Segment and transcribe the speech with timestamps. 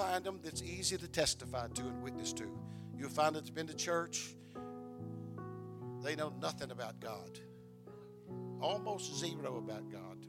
[0.00, 2.44] find them that's easy to testify to and witness to.
[2.96, 4.34] You'll find that's been to church,
[6.02, 7.38] they know nothing about God,
[8.62, 10.24] almost zero about God.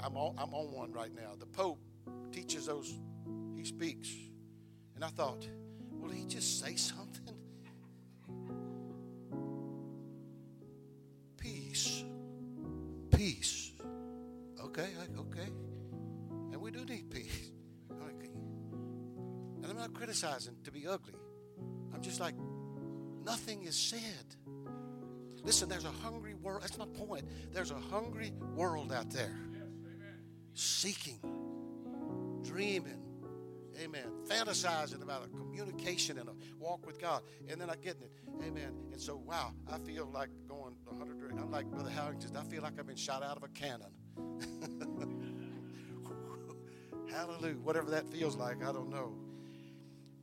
[0.00, 1.34] I'm on, I'm on one right now.
[1.38, 1.80] The Pope
[2.32, 2.94] teaches those,
[3.56, 4.08] he speaks.
[4.94, 5.46] And I thought,
[5.90, 7.11] will he just say something?
[20.22, 21.14] Criticizing to be ugly.
[21.92, 22.34] I'm just like,
[23.24, 24.36] nothing is said.
[25.42, 26.62] Listen, there's a hungry world.
[26.62, 27.24] That's my point.
[27.52, 29.36] There's a hungry world out there
[30.54, 31.18] seeking,
[32.42, 33.02] dreaming,
[33.82, 38.12] amen, fantasizing about a communication and a walk with God, and then I getting it,
[38.46, 38.74] amen.
[38.92, 41.32] And so, wow, I feel like going 100.
[41.32, 42.36] I'm like Brother Harrington.
[42.36, 43.92] I feel like I've been shot out of a cannon.
[47.10, 47.54] Hallelujah.
[47.54, 49.14] Whatever that feels like, I don't know.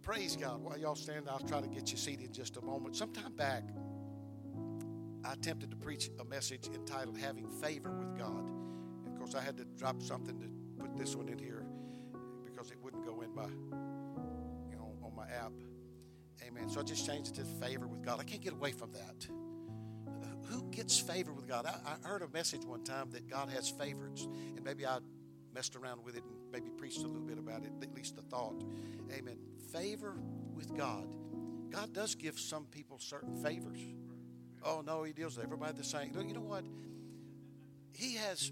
[0.09, 0.64] Praise God.
[0.64, 2.95] While y'all stand, I'll try to get you seated in just a moment.
[2.95, 3.61] Sometime back,
[5.23, 8.44] I attempted to preach a message entitled Having Favor with God
[9.06, 10.48] And of course, I had to drop something to
[10.81, 11.64] put this one in here
[12.44, 13.45] because it wouldn't go in my,
[14.72, 15.52] you know, on my app.
[16.42, 16.70] Amen.
[16.70, 18.20] So I just changed it to favor with God.
[18.20, 19.28] I can't get away from that.
[20.48, 21.67] Who gets favor with God?
[21.67, 24.23] I, I heard a message one time that God has favorites,
[24.55, 25.02] and maybe I
[25.53, 28.23] messed around with it and maybe preached a little bit about it, at least the
[28.23, 28.64] thought.
[29.11, 29.38] Amen.
[29.72, 30.16] Favor
[30.53, 31.08] with God.
[31.70, 33.80] God does give some people certain favors.
[34.64, 36.11] Oh no, He deals with everybody the same.
[36.16, 36.66] You know what?
[37.92, 38.52] He has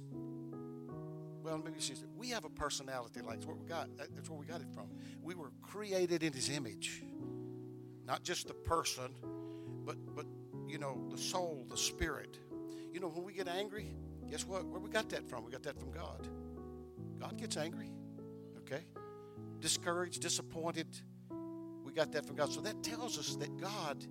[1.48, 3.88] well, maybe she said, we have a personality like that's what we got.
[3.98, 4.90] That's where we got it from.
[5.24, 7.04] We were created in his image.
[8.06, 9.14] Not just the person,
[9.86, 10.26] but but
[10.68, 12.38] you know, the soul, the spirit.
[12.92, 13.94] You know, when we get angry,
[14.30, 14.66] guess what?
[14.66, 15.46] Where we got that from?
[15.46, 16.28] We got that from God.
[17.18, 17.92] God gets angry.
[18.58, 18.84] Okay?
[19.60, 20.88] Discouraged, disappointed.
[21.84, 22.52] We got that from God.
[22.52, 24.06] So that tells us that God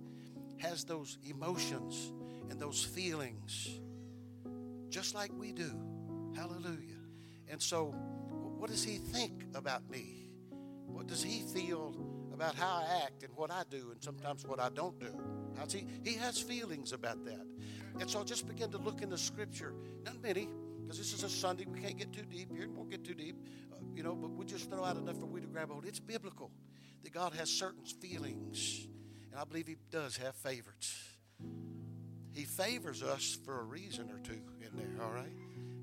[0.57, 2.11] has those emotions
[2.49, 3.79] and those feelings
[4.89, 5.71] just like we do.
[6.35, 6.97] Hallelujah.
[7.49, 7.87] And so,
[8.57, 10.29] what does he think about me?
[10.85, 11.95] What does he feel
[12.33, 15.13] about how I act and what I do and sometimes what I don't do?
[15.57, 15.85] How's he?
[16.03, 17.45] He has feelings about that.
[17.99, 19.73] And so, I'll just begin to look in the scripture.
[20.05, 20.49] Not many,
[20.81, 21.65] because this is a Sunday.
[21.65, 22.67] We can't get too deep here.
[22.67, 23.35] We won't get too deep,
[23.95, 25.85] you know, but we just throw out enough for we to grab hold.
[25.85, 26.51] It's biblical
[27.03, 28.87] that God has certain feelings.
[29.31, 30.95] And I believe he does have favorites.
[32.31, 35.33] He favors us for a reason or two in there, all right?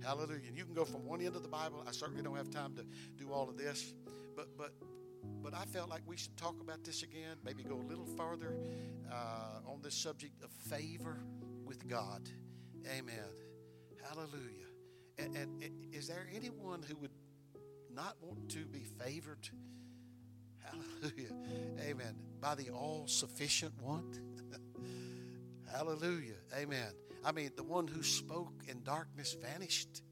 [0.05, 0.49] Hallelujah.
[0.49, 1.83] And you can go from one end of the Bible.
[1.87, 2.85] I certainly don't have time to
[3.17, 3.93] do all of this,
[4.37, 4.73] but but
[5.43, 7.37] but I felt like we should talk about this again.
[7.45, 8.57] Maybe go a little further
[9.11, 11.19] uh, on this subject of favor
[11.65, 12.29] with God.
[12.87, 13.15] Amen.
[14.09, 14.69] Hallelujah.
[15.19, 17.13] And, and, and is there anyone who would
[17.95, 19.49] not want to be favored?
[20.59, 21.35] Hallelujah.
[21.81, 22.17] Amen.
[22.41, 24.13] By the all sufficient one.
[25.73, 26.37] Hallelujah.
[26.57, 26.93] Amen.
[27.25, 30.03] I mean, the one who spoke and darkness vanished.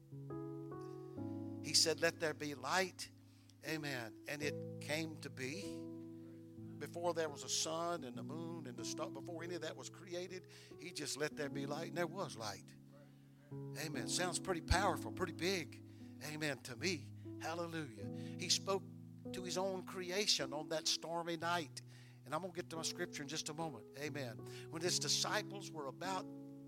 [1.63, 3.09] He said, Let there be light.
[3.67, 4.13] Amen.
[4.27, 5.65] And it came to be.
[6.79, 9.77] Before there was a sun and the moon and the star, before any of that
[9.77, 10.43] was created,
[10.79, 12.65] he just let there be light, and there was light.
[13.85, 14.09] Amen.
[14.09, 15.79] Sounds pretty powerful, pretty big.
[16.33, 17.05] Amen to me.
[17.43, 18.05] Hallelujah.
[18.37, 18.83] He spoke
[19.33, 21.81] to his own creation on that stormy night.
[22.25, 23.83] And I'm going to get to my scripture in just a moment.
[24.01, 24.39] Amen.
[24.71, 26.25] When his disciples were about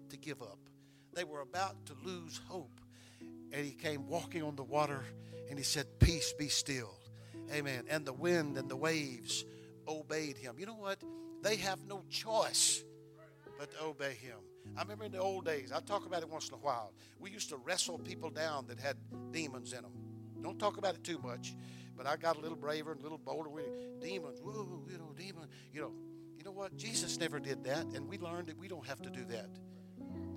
[0.10, 0.60] to give up.
[1.14, 2.80] They were about to lose hope.
[3.52, 5.04] And he came walking on the water
[5.50, 6.94] and he said, Peace be still.
[7.54, 7.86] Amen.
[7.90, 9.46] And the wind and the waves
[9.88, 10.56] obeyed him.
[10.58, 11.02] You know what?
[11.42, 12.84] They have no choice
[13.58, 14.38] but to obey him.
[14.76, 16.92] I remember in the old days, I talk about it once in a while.
[17.20, 18.98] We used to wrestle people down that had
[19.32, 19.92] demons in them.
[20.46, 21.56] Don't talk about it too much,
[21.98, 23.50] but I got a little braver and a little bolder.
[23.50, 23.66] with
[24.00, 25.92] demons, whoa, you know, demon, you know.
[26.38, 26.78] You know what?
[26.78, 29.50] Jesus never did that, and we learned that we don't have to do that.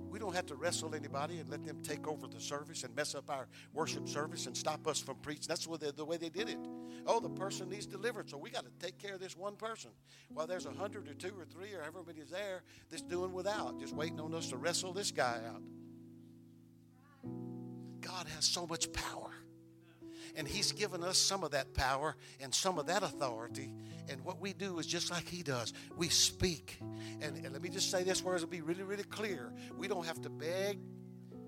[0.09, 3.13] We don't have to wrestle anybody and let them take over the service and mess
[3.13, 5.45] up our worship service and stop us from preaching.
[5.47, 6.57] That's the, the way they did it.
[7.05, 9.91] Oh, the person needs deliverance, so we got to take care of this one person.
[10.33, 13.31] While there's a hundred or two or three or however many is there that's doing
[13.31, 15.61] without, just waiting on us to wrestle this guy out.
[18.01, 19.29] God has so much power.
[20.35, 23.71] And He's given us some of that power and some of that authority.
[24.07, 26.79] And what we do is just like He does we speak.
[27.21, 29.51] And, and let me just say this where it'll be really, really clear.
[29.77, 30.79] We don't have to beg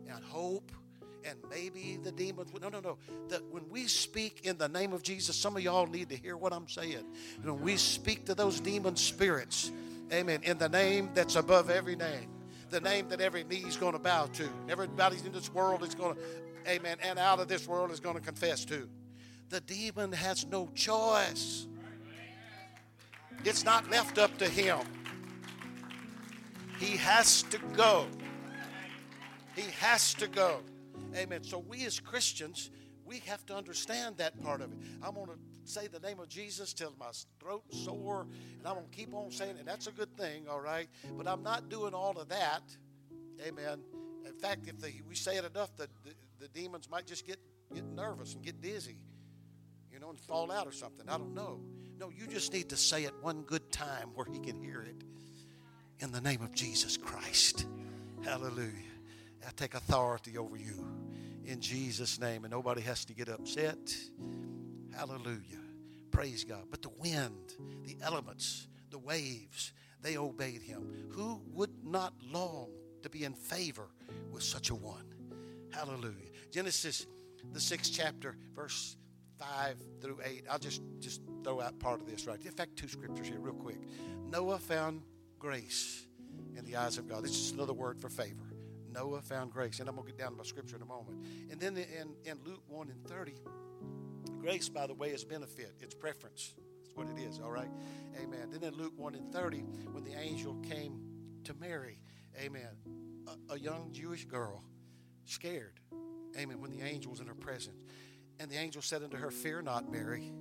[0.08, 0.72] and hope
[1.24, 2.52] and maybe the demons.
[2.60, 2.98] No, no, no.
[3.30, 6.38] That when we speak in the name of Jesus, some of y'all need to hear
[6.38, 7.06] what I'm saying.
[7.42, 9.72] When we speak to those demon spirits,
[10.12, 12.30] amen, in the name that's above every name,
[12.70, 15.94] the name that every knee is going to bow to, everybody in this world is
[15.94, 16.22] going to
[16.68, 18.90] amen, and out of this world is going to confess to.
[19.50, 21.68] The demon has no choice.
[23.44, 24.80] It's not left up to him.
[26.80, 28.08] He has to go.
[29.56, 30.62] He has to go.
[31.16, 31.44] Amen.
[31.44, 32.72] So we as Christians,
[33.06, 34.78] we have to understand that part of it.
[35.04, 38.26] I'm going to say the name of Jesus till my throat sore,
[38.58, 39.66] and I'm going to keep on saying, it.
[39.66, 40.88] that's a good thing, all right?
[41.18, 42.64] But I'm not doing all of that.
[43.46, 43.80] Amen.
[44.26, 46.12] In fact, if the, we say it enough, the, the,
[46.42, 47.40] the demons might just get,
[47.74, 48.98] get nervous and get dizzy,
[49.92, 51.08] you know, and fall out or something.
[51.08, 51.62] I don't know.
[52.00, 55.04] No, you just need to say it one good time where he can hear it.
[56.00, 57.68] In the name of Jesus Christ.
[58.24, 58.72] Hallelujah.
[59.48, 60.86] I take authority over you
[61.46, 63.96] in Jesus' name, and nobody has to get upset.
[64.96, 65.62] Hallelujah.
[66.10, 66.64] Praise God.
[66.72, 67.54] But the wind,
[67.84, 71.08] the elements, the waves, they obeyed him.
[71.12, 72.70] Who would not long
[73.04, 73.90] to be in favor
[74.32, 75.11] with such a one?
[75.72, 76.30] Hallelujah.
[76.52, 77.08] Genesis,
[77.54, 78.98] the sixth chapter, verse
[79.40, 80.46] 5 through 8.
[80.50, 82.44] I'll just, just throw out part of this right.
[82.44, 83.80] In fact, two scriptures here, real quick.
[84.30, 85.02] Noah found
[85.40, 86.06] grace
[86.56, 87.24] in the eyes of God.
[87.24, 88.54] This is another word for favor.
[88.94, 89.80] Noah found grace.
[89.80, 91.26] And I'm going to get down to my scripture in a moment.
[91.50, 93.34] And then in, in Luke 1 and 30,
[94.40, 96.54] grace, by the way, is benefit, it's preference.
[96.84, 97.70] That's what it is, all right?
[98.22, 98.50] Amen.
[98.52, 99.58] Then in Luke 1 and 30,
[99.92, 101.00] when the angel came
[101.46, 102.00] to Mary,
[102.40, 102.70] amen,
[103.50, 104.64] a, a young Jewish girl,
[105.32, 105.80] scared,
[106.38, 107.78] amen, when the angel was in her presence.
[108.40, 110.32] And the angel said unto her, Fear not, Mary.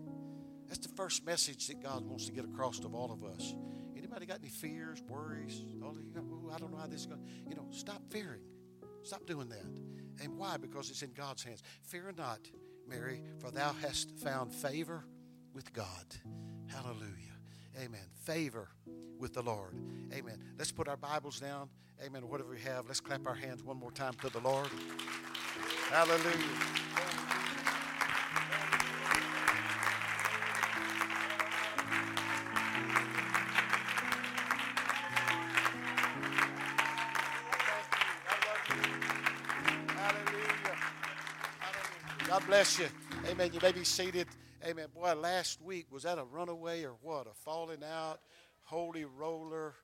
[0.69, 3.55] That's the first message that God wants to get across to all of us.
[3.97, 5.65] Anybody got any fears, worries?
[5.85, 5.97] Oh,
[6.53, 7.27] I don't know how this is going.
[7.49, 8.43] You know, stop fearing.
[9.03, 10.23] Stop doing that.
[10.23, 10.57] And why?
[10.57, 11.63] Because it's in God's hands.
[11.83, 12.41] Fear not,
[12.89, 15.05] Mary, for thou hast found favor
[15.53, 16.07] with God.
[16.69, 17.40] Hallelujah.
[17.79, 18.01] Amen.
[18.25, 18.69] Favor
[19.19, 19.75] with the Lord.
[20.13, 20.39] Amen.
[20.59, 21.69] Let's put our Bibles down.
[22.05, 22.29] Amen.
[22.29, 24.69] Whatever we have, let's clap our hands one more time to the Lord.
[25.91, 26.31] Hallelujah.
[39.97, 40.77] Hallelujah.
[42.27, 42.87] God bless you.
[43.29, 43.51] Amen.
[43.53, 44.27] You may be seated.
[44.63, 44.89] Amen.
[44.95, 47.27] Boy, last week, was that a runaway or what?
[47.27, 48.21] A falling out,
[48.65, 49.75] holy roller.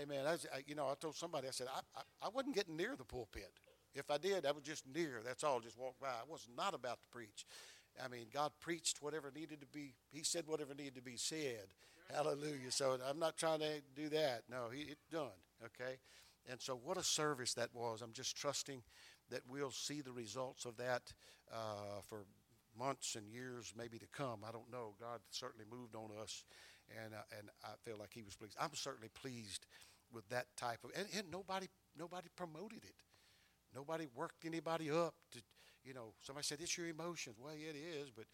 [0.00, 0.24] Amen.
[0.26, 0.36] I,
[0.66, 3.50] you know, I told somebody, I said, I, I, I wasn't getting near the pulpit.
[3.94, 5.22] If I did, I was just near.
[5.24, 5.58] That's all.
[5.58, 6.06] Just walk by.
[6.06, 7.44] I was not about to preach.
[8.02, 11.66] I mean, God preached whatever needed to be, He said whatever needed to be said.
[12.14, 12.70] Hallelujah.
[12.70, 14.42] So I'm not trying to do that.
[14.48, 15.26] No, he, it's done.
[15.64, 15.96] Okay?
[16.48, 18.02] And so, what a service that was.
[18.02, 18.82] I'm just trusting
[19.30, 21.12] that we'll see the results of that
[21.52, 22.24] uh, for
[22.78, 24.40] months and years maybe to come.
[24.46, 24.94] I don't know.
[25.00, 26.44] God certainly moved on us,
[27.02, 28.56] and uh, and I feel like He was pleased.
[28.60, 29.66] I'm certainly pleased
[30.12, 32.94] with that type of, and, and nobody nobody promoted it.
[33.74, 35.40] Nobody worked anybody up to,
[35.84, 36.12] you know.
[36.20, 37.36] Somebody said it's your emotions.
[37.42, 38.26] Well, yeah, it is, but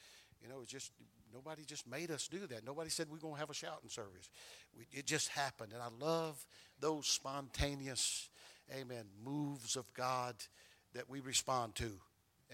[0.42, 0.92] you know, it's just
[1.32, 2.64] nobody just made us do that.
[2.64, 4.28] Nobody said we're to have a shouting service.
[4.76, 6.44] We, it just happened, and I love
[6.80, 8.28] those spontaneous,
[8.72, 10.34] amen, moves of God
[10.94, 11.90] that we respond to.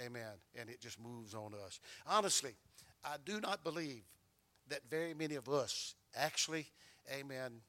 [0.02, 0.32] Amen.
[0.58, 1.81] And it just moves on us.
[2.06, 2.55] Honestly,
[3.05, 4.05] I do not believe
[4.69, 6.67] that very many of us actually,
[7.12, 7.61] amen,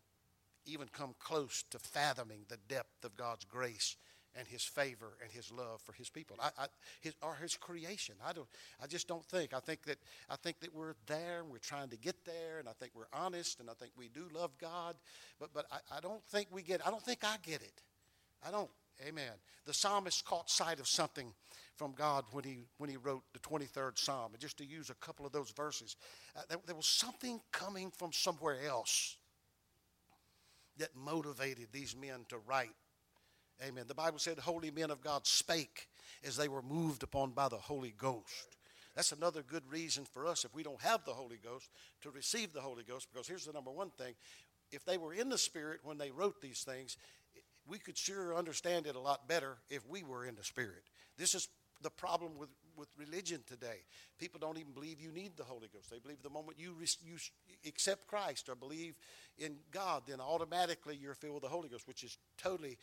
[0.65, 3.97] even come close to fathoming the depth of God's grace
[4.37, 6.65] and His favor and His love for His people, I, I,
[7.01, 8.15] his, or His creation.
[8.25, 8.47] I don't.
[8.81, 9.53] I just don't think.
[9.53, 9.97] I think that
[10.29, 13.05] I think that we're there and we're trying to get there, and I think we're
[13.13, 14.95] honest, and I think we do love God,
[15.39, 16.85] but but I, I don't think we get.
[16.85, 17.81] I don't think I get it.
[18.45, 18.69] I don't.
[19.05, 19.31] Amen.
[19.65, 21.33] The psalmist caught sight of something
[21.75, 24.31] from God when he, when he wrote the 23rd Psalm.
[24.33, 25.97] And just to use a couple of those verses,
[26.35, 29.17] uh, there, there was something coming from somewhere else
[30.77, 32.69] that motivated these men to write.
[33.65, 33.85] Amen.
[33.87, 35.87] The Bible said, Holy men of God spake
[36.23, 38.57] as they were moved upon by the Holy Ghost.
[38.95, 41.69] That's another good reason for us, if we don't have the Holy Ghost,
[42.01, 43.07] to receive the Holy Ghost.
[43.11, 44.15] Because here's the number one thing
[44.71, 46.97] if they were in the Spirit when they wrote these things,
[47.67, 50.83] we could sure understand it a lot better if we were in the Spirit.
[51.17, 51.47] This is
[51.81, 53.83] the problem with, with religion today.
[54.17, 55.89] People don't even believe you need the Holy Ghost.
[55.89, 57.17] They believe the moment you, you
[57.67, 58.95] accept Christ or believe
[59.37, 62.77] in God, then automatically you're filled with the Holy Ghost, which is totally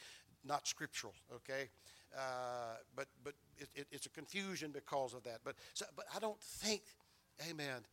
[0.44, 1.68] not scriptural, okay?
[2.16, 5.38] Uh, but but it, it, it's a confusion because of that.
[5.44, 6.82] But, so, but I don't think,
[7.48, 7.86] amen,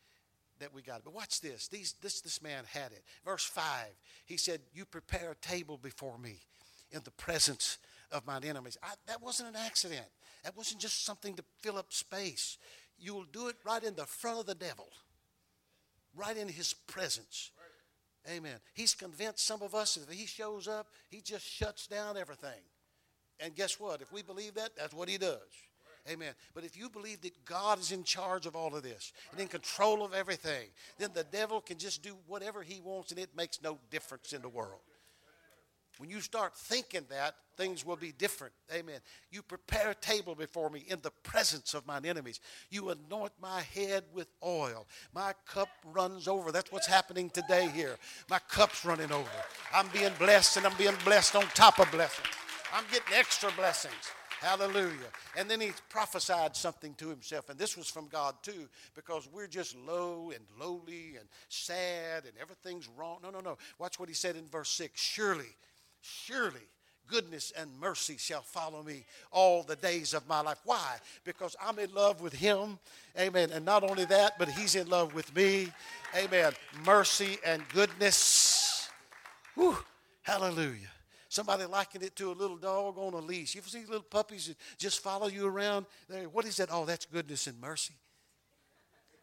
[0.60, 1.02] that we got it.
[1.06, 1.68] But watch this.
[1.68, 2.22] These, this.
[2.22, 3.04] This man had it.
[3.24, 3.64] Verse 5,
[4.26, 6.40] he said, You prepare a table before me
[6.92, 7.78] in the presence
[8.12, 8.78] of mine enemies.
[8.82, 10.06] I, that wasn't an accident.
[10.44, 12.58] That wasn't just something to fill up space.
[12.98, 14.88] You'll do it right in the front of the devil,
[16.16, 17.52] right in his presence.
[18.26, 18.38] Right.
[18.38, 18.58] Amen.
[18.74, 22.62] He's convinced some of us that if he shows up, he just shuts down everything.
[23.40, 24.02] And guess what?
[24.02, 25.40] If we believe that, that's what he does.
[26.10, 26.34] Amen.
[26.54, 29.48] But if you believe that God is in charge of all of this and in
[29.48, 33.62] control of everything, then the devil can just do whatever he wants and it makes
[33.62, 34.80] no difference in the world.
[36.00, 38.54] When you start thinking that, things will be different.
[38.74, 39.02] Amen.
[39.32, 42.40] You prepare a table before me in the presence of mine enemies.
[42.70, 44.88] You anoint my head with oil.
[45.14, 46.54] My cup runs over.
[46.54, 47.98] That's what's happening today here.
[48.30, 49.28] My cup's running over.
[49.76, 52.30] I'm being blessed and I'm being blessed on top of blessings.
[52.74, 53.94] I'm getting extra blessings.
[54.40, 55.12] Hallelujah.
[55.38, 57.50] And then he prophesied something to himself.
[57.50, 62.34] And this was from God too, because we're just low and lowly and sad and
[62.40, 63.18] everything's wrong.
[63.22, 63.58] No, no, no.
[63.80, 65.58] Watch what he said in verse 6 Surely
[66.02, 66.62] Surely
[67.08, 70.60] goodness and mercy shall follow me all the days of my life.
[70.64, 70.98] Why?
[71.24, 72.80] Because I'm in love with him.
[73.20, 73.50] Amen.
[73.52, 75.72] And not only that, but he's in love with me.
[76.16, 76.54] Amen.
[76.86, 78.90] Mercy and goodness.
[79.56, 79.78] Whew.
[80.22, 80.92] Hallelujah.
[81.30, 83.56] Somebody likened it to a little dog on a leash.
[83.56, 85.86] You see little puppies that just follow you around?
[86.32, 86.70] What is that?
[86.72, 87.94] Oh, that's goodness and mercy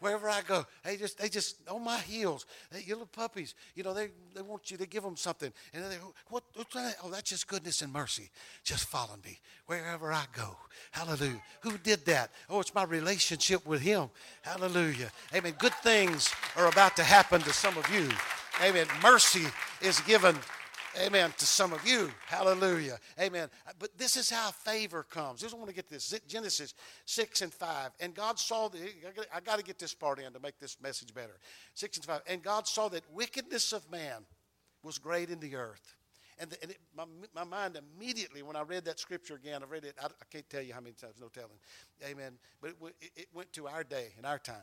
[0.01, 0.67] wherever I go.
[0.85, 2.47] They just, they just on my heels.
[2.71, 5.53] They, your little puppies, you know, they, they want you to give them something.
[5.73, 5.97] And they,
[6.29, 6.97] what, what's that?
[7.03, 8.31] Oh, that's just goodness and mercy.
[8.65, 10.57] Just follow me wherever I go.
[10.91, 11.43] Hallelujah.
[11.61, 12.31] Who did that?
[12.49, 14.11] Oh, it's my relationship with Him.
[14.43, 15.11] Hallelujah.
[15.35, 15.55] Amen.
[15.59, 18.09] Good things are about to happen to some of you.
[18.63, 18.87] Amen.
[19.03, 19.45] Mercy
[19.83, 20.37] is given
[21.05, 21.33] Amen.
[21.39, 22.11] To some of you.
[22.27, 22.99] Hallelujah.
[23.21, 23.49] Amen.
[23.67, 25.41] Uh, but this is how favor comes.
[25.41, 26.19] Just want to get this.
[26.27, 26.75] Genesis
[27.05, 27.91] 6 and 5.
[28.01, 28.79] And God saw the,
[29.35, 31.39] I got to get this part in to make this message better.
[31.75, 32.21] 6 and 5.
[32.27, 34.25] And God saw that wickedness of man
[34.83, 35.97] was great in the earth.
[36.39, 39.67] And, the, and it, my, my mind immediately, when I read that scripture again, I
[39.67, 41.59] read it, I, I can't tell you how many times, no telling.
[42.05, 42.33] Amen.
[42.61, 44.57] But it, it went to our day and our time.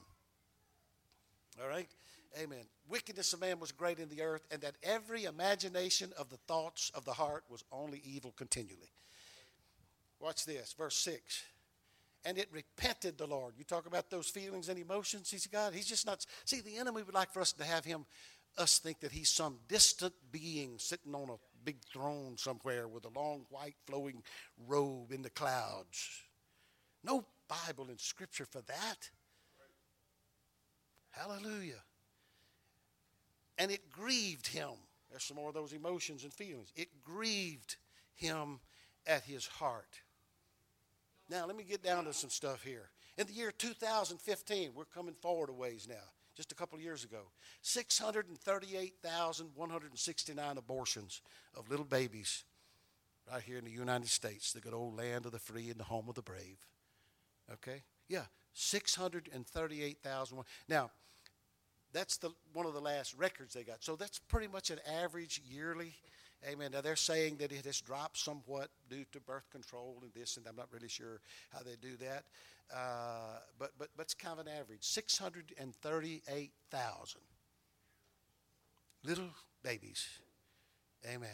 [1.61, 1.89] All right?
[2.41, 2.65] Amen.
[2.89, 6.91] Wickedness of man was great in the earth, and that every imagination of the thoughts
[6.95, 8.91] of the heart was only evil continually.
[10.19, 11.43] Watch this, verse 6.
[12.25, 13.53] And it repented the Lord.
[13.57, 15.29] You talk about those feelings and emotions.
[15.29, 15.73] He's God.
[15.73, 16.25] He's just not.
[16.45, 18.05] See, the enemy would like for us to have him,
[18.57, 21.35] us think that he's some distant being sitting on a
[21.65, 24.23] big throne somewhere with a long white flowing
[24.67, 26.09] robe in the clouds.
[27.03, 29.09] No Bible and Scripture for that.
[31.11, 31.83] Hallelujah
[33.57, 34.71] and it grieved him.
[35.09, 36.71] There's some more of those emotions and feelings.
[36.75, 37.75] It grieved
[38.15, 38.59] him
[39.05, 40.01] at his heart.
[41.29, 42.89] Now, let me get down to some stuff here.
[43.17, 47.03] In the year 2015, we're coming forward a ways now, just a couple of years
[47.03, 47.29] ago,
[47.61, 51.21] 638,169 abortions
[51.55, 52.43] of little babies
[53.31, 55.85] right here in the United States, the good old land of the free and the
[55.85, 56.57] home of the brave.
[57.51, 57.83] Okay?
[58.09, 60.43] Yeah, 638,000.
[60.67, 60.91] Now,
[61.93, 63.83] that's the one of the last records they got.
[63.83, 65.93] So that's pretty much an average yearly.
[66.49, 66.71] Amen.
[66.73, 70.45] Now they're saying that it has dropped somewhat due to birth control and this, and
[70.47, 71.21] I'm not really sure
[71.53, 72.23] how they do that.
[72.73, 74.81] Uh, but but but it's kind of an average.
[74.81, 77.21] Six hundred and thirty-eight thousand
[79.03, 79.29] little
[79.63, 80.07] babies.
[81.07, 81.29] Amen.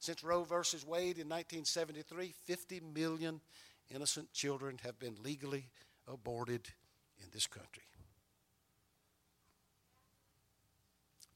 [0.00, 3.40] Since Roe versus Wade in 1973, 50 million
[3.92, 5.64] innocent children have been legally
[6.06, 6.68] aborted
[7.20, 7.87] in this country.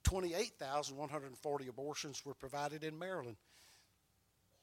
[0.04, 3.37] 28,140 abortions were provided in Maryland.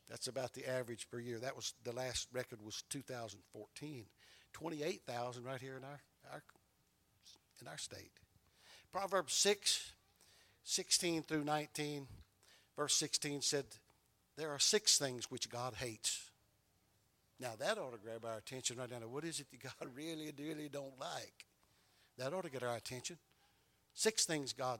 [0.09, 1.39] That's about the average per year.
[1.39, 4.05] That was the last record was 2014.
[4.53, 5.99] 28,000 right here in our,
[6.31, 6.43] our
[7.61, 8.11] in our state.
[8.91, 9.91] Proverbs 6,
[10.63, 12.07] 16 through 19,
[12.75, 13.65] verse 16 said,
[14.35, 16.29] There are six things which God hates.
[17.39, 19.07] Now that ought to grab our attention right now.
[19.07, 21.45] What is it that God really, really don't like?
[22.17, 23.17] That ought to get our attention.
[23.93, 24.79] Six things God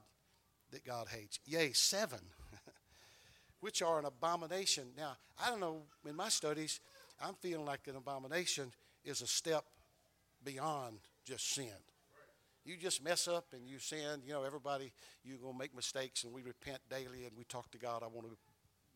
[0.72, 1.40] that God hates.
[1.46, 2.20] Yea, seven,
[3.60, 4.86] which are an abomination.
[4.98, 6.80] Now, I don't know, in my studies,
[7.22, 8.72] I'm feeling like an abomination
[9.04, 9.66] is a step
[10.44, 11.74] beyond just sin.
[12.66, 14.92] You just mess up and you sin, you know, everybody,
[15.24, 18.04] you're going to make mistakes and we repent daily and we talk to God.
[18.04, 18.38] I want to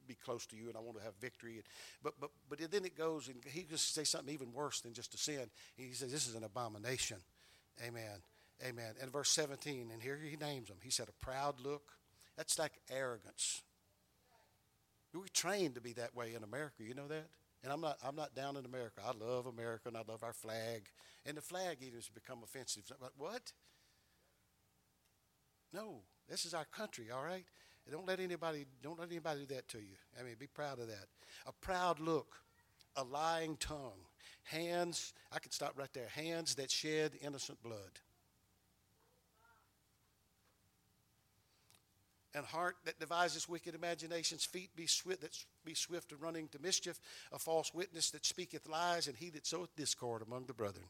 [0.08, 1.63] be close to you and I want to have victory.
[2.03, 5.13] But, but, but then it goes and he just say something even worse than just
[5.15, 5.50] a sin.
[5.75, 7.18] He says, This is an abomination.
[7.84, 8.22] Amen.
[8.63, 8.93] Amen.
[9.01, 10.77] And verse 17, and here he names them.
[10.82, 11.91] He said, a proud look.
[12.38, 13.62] That's like arrogance.
[15.13, 16.84] We're trained to be that way in America.
[16.84, 17.27] You know that?
[17.63, 19.01] And I'm not, I'm not down in America.
[19.05, 20.89] I love America and I love our flag.
[21.25, 22.84] And the flag even has become offensive.
[23.17, 23.53] What?
[25.72, 27.46] No, this is our country, all right?
[27.86, 29.96] And don't let anybody don't let anybody do that to you.
[30.20, 31.08] I mean, be proud of that.
[31.46, 32.36] A proud look,
[32.96, 34.08] a lying tongue,
[34.43, 35.13] hands.
[35.32, 36.08] I could stop right there.
[36.08, 38.00] Hands that shed innocent blood.
[42.34, 46.60] And heart that devises wicked imaginations, feet be swift that be swift to running to
[46.62, 47.00] mischief,
[47.32, 50.86] a false witness that speaketh lies, and he that soweth discord among the brethren.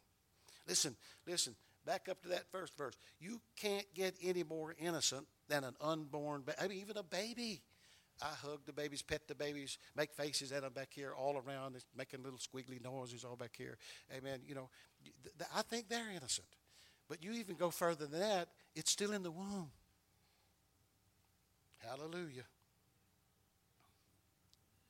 [0.67, 0.95] Listen,
[1.27, 2.95] listen, back up to that first verse.
[3.19, 6.57] You can't get any more innocent than an unborn baby.
[6.61, 7.61] I mean, even a baby.
[8.21, 11.75] I hug the babies, pet the babies, make faces at them back here all around,
[11.97, 13.77] making little squiggly noises all back here.
[14.15, 14.41] Amen.
[14.47, 14.69] You know,
[15.53, 16.47] I think they're innocent.
[17.09, 19.71] But you even go further than that, it's still in the womb.
[21.87, 22.43] Hallelujah.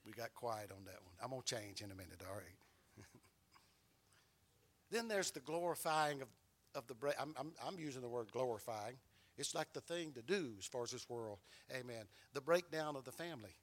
[0.06, 1.16] We got quiet on that one.
[1.24, 3.08] I'm going to change in a minute, all right?
[4.92, 6.28] then there's the glorifying of,
[6.76, 8.96] of the, I'm, I'm, I'm using the word glorifying.
[9.38, 11.40] It's like the thing to do as far as this world.
[11.72, 12.06] Amen.
[12.34, 13.56] The breakdown of the family.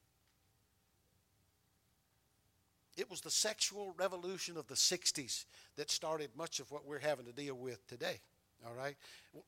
[2.97, 5.45] It was the sexual revolution of the 60s
[5.77, 8.19] that started much of what we're having to deal with today.
[8.65, 8.95] All right.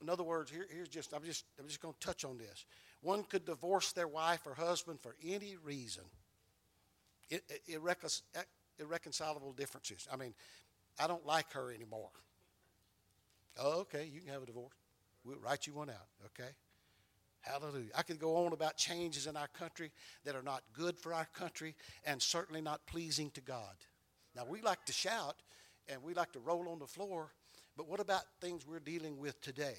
[0.01, 2.65] In other words, here, here's just I'm just I'm just going to touch on this.
[3.01, 6.03] One could divorce their wife or husband for any reason.
[8.79, 10.07] irreconcilable differences.
[10.11, 10.33] I mean,
[10.99, 12.09] I don't like her anymore.
[13.59, 14.73] Oh, okay, you can have a divorce.
[15.23, 16.49] We'll write you one out, okay?
[17.41, 17.91] Hallelujah.
[17.95, 19.91] I could go on about changes in our country
[20.23, 23.75] that are not good for our country and certainly not pleasing to God.
[24.35, 25.35] Now, we like to shout
[25.87, 27.31] and we like to roll on the floor,
[27.77, 29.77] but what about things we're dealing with today?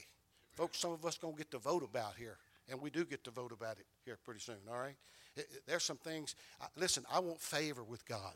[0.53, 3.25] Folks, some of us going to get to vote about here and we do get
[3.25, 4.97] to vote about it here pretty soon, all right?
[5.37, 8.35] It, it, there's some things, I, listen, I want favor with God.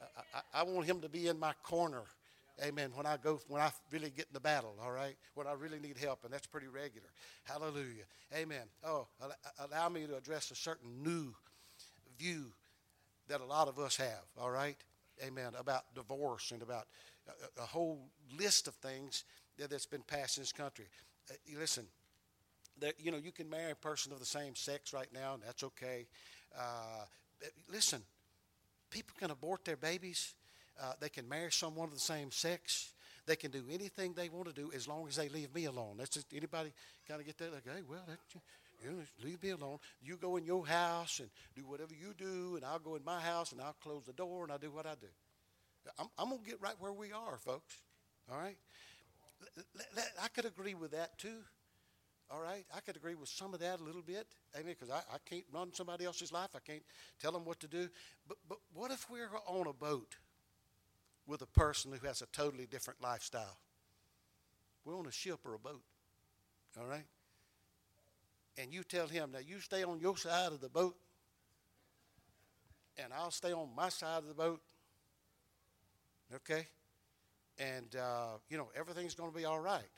[0.00, 2.02] I, I, I, want Him to be in my corner,
[2.64, 5.16] amen, when I go, when I really get in the battle, all right?
[5.34, 7.08] When I really need help, and that's pretty regular.
[7.44, 8.04] Hallelujah.
[8.34, 8.66] Amen.
[8.84, 9.08] Oh,
[9.58, 11.34] allow me to address a certain new
[12.18, 12.46] view
[13.28, 14.76] that a lot of us have, all right?
[15.22, 15.52] Amen.
[15.58, 16.86] About divorce and about
[17.28, 18.08] a, a whole
[18.38, 19.24] list of things
[19.58, 20.86] that, that's been passed in this country.
[21.30, 21.86] Uh, listen,
[22.80, 25.42] that you know you can marry a person of the same sex right now, and
[25.42, 26.06] that's okay.
[26.56, 27.04] Uh,
[27.70, 28.02] listen,
[28.90, 30.34] people can abort their babies.
[30.80, 32.92] Uh, they can marry someone of the same sex.
[33.26, 35.96] They can do anything they want to do as long as they leave me alone.
[35.98, 36.72] That's just anybody
[37.06, 38.18] kind of get that like, hey, well, that,
[38.82, 39.78] you know, leave me alone.
[40.00, 43.20] You go in your house and do whatever you do, and I'll go in my
[43.20, 45.08] house and I'll close the door and I'll do what I do.
[45.98, 47.80] I'm, I'm going to get right where we are, folks.
[48.30, 48.56] All right?
[50.22, 51.38] I could agree with that too.
[52.30, 54.26] All right, I could agree with some of that a little bit.
[54.54, 54.74] Amen.
[54.78, 56.50] Because I, I can't run somebody else's life.
[56.54, 56.82] I can't
[57.18, 57.88] tell them what to do.
[58.26, 60.16] But, but what if we're on a boat
[61.26, 63.56] with a person who has a totally different lifestyle?
[64.84, 65.82] We're on a ship or a boat.
[66.78, 67.06] All right?
[68.60, 70.96] And you tell him, now you stay on your side of the boat,
[72.96, 74.60] and I'll stay on my side of the boat.
[76.34, 76.66] Okay?
[77.58, 79.90] And, uh, you know, everything's going to be all right.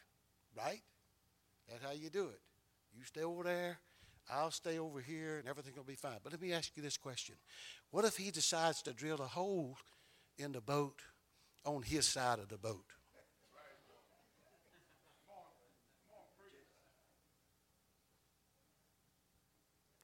[0.56, 0.82] Right?
[1.68, 2.40] That's how you do it.
[2.94, 3.78] You stay over there,
[4.30, 6.18] I'll stay over here, and everything will be fine.
[6.22, 7.36] But let me ask you this question
[7.90, 9.78] What if he decides to drill a hole
[10.36, 11.00] in the boat
[11.64, 12.92] on his side of the boat?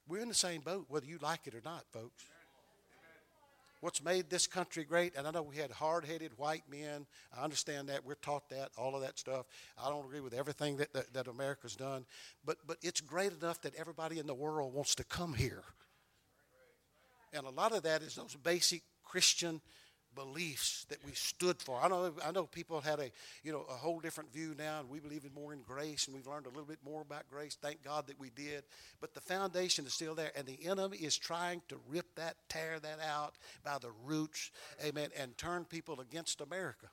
[0.07, 2.23] We're in the same boat, whether you like it or not, folks
[3.81, 7.05] what's made this country great, and I know we had hard headed white men.
[7.37, 8.05] I understand that.
[8.05, 9.45] We're taught that, all of that stuff.
[9.81, 12.05] I don't agree with everything that, that, that America's done,
[12.45, 15.63] but, but it's great enough that everybody in the world wants to come here.
[17.33, 19.61] And a lot of that is those basic Christian
[20.17, 21.79] beliefs that we stood for.
[21.81, 23.11] I know I know people had a
[23.43, 26.15] you know a whole different view now, and we believe in more in grace, and
[26.15, 27.57] we've learned a little bit more about grace.
[27.61, 28.63] Thank God that we did.
[28.99, 32.79] But the foundation is still there, and the enemy is trying to rip that, tear
[32.79, 34.51] that out by the roots,
[34.83, 36.87] amen, and turn people against America.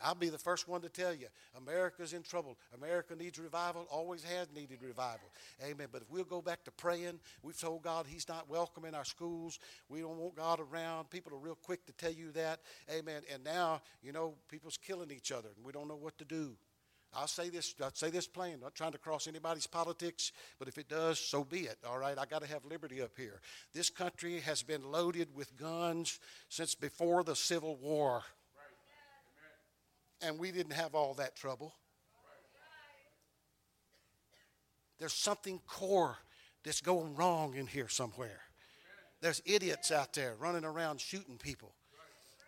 [0.00, 2.56] I'll be the first one to tell you America's in trouble.
[2.74, 5.30] America needs revival, always has needed revival.
[5.64, 5.88] Amen.
[5.90, 9.04] But if we'll go back to praying, we've told God He's not welcome in our
[9.04, 9.58] schools.
[9.88, 11.10] We don't want God around.
[11.10, 12.60] People are real quick to tell you that.
[12.90, 13.22] Amen.
[13.32, 16.56] And now, you know, people's killing each other and we don't know what to do.
[17.14, 20.68] I'll say this, I'll say this plain, I'm not trying to cross anybody's politics, but
[20.68, 21.78] if it does, so be it.
[21.88, 23.40] All right, I got to have liberty up here.
[23.72, 28.24] This country has been loaded with guns since before the Civil War
[30.20, 31.74] and we didn't have all that trouble.
[34.98, 36.16] There's something core
[36.64, 38.40] that's going wrong in here somewhere.
[39.20, 41.72] There's idiots out there running around shooting people.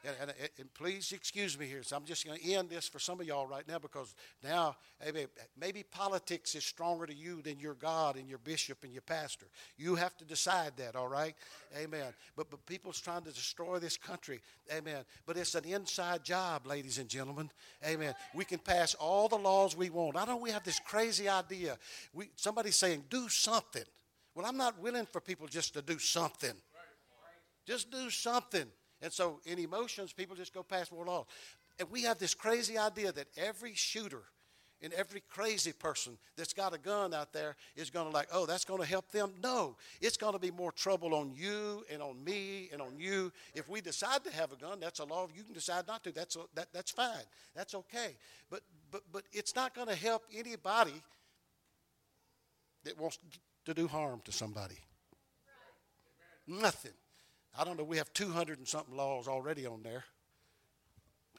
[0.04, 1.82] And, and, and, please excuse me here.
[1.82, 4.76] So I'm just going to end this for some of y'all right now because now
[5.04, 5.26] maybe,
[5.58, 9.46] maybe politics is stronger to you than your God and your bishop and your pastor.
[9.76, 11.34] You have to decide that, all right?
[11.76, 12.14] Amen.
[12.36, 14.40] But, but people's trying to destroy this country.
[14.72, 15.04] Amen.
[15.26, 17.50] But it's an inside job, ladies and gentlemen.
[17.86, 18.14] Amen.
[18.34, 20.16] We can pass all the laws we want.
[20.16, 21.76] I know we have this crazy idea.
[22.14, 23.84] We, somebody's saying, do something.
[24.34, 26.54] Well, I'm not willing for people just to do something.
[27.66, 28.66] Just do something.
[29.02, 31.26] And so in emotions, people just go past more laws.
[31.78, 34.22] And we have this crazy idea that every shooter
[34.82, 38.46] and every crazy person that's got a gun out there is going to like, oh,
[38.46, 39.32] that's going to help them.
[39.42, 43.32] No, it's going to be more trouble on you and on me and on you.
[43.54, 45.28] If we decide to have a gun, that's a law.
[45.34, 46.12] You can decide not to.
[46.12, 47.24] That's that, that's fine.
[47.54, 48.16] That's okay.
[48.50, 51.02] But but but it's not going to help anybody
[52.84, 53.18] that wants
[53.66, 54.78] to do harm to somebody.
[56.46, 56.92] Nothing.
[57.58, 60.04] I don't know, we have 200 and something laws already on there.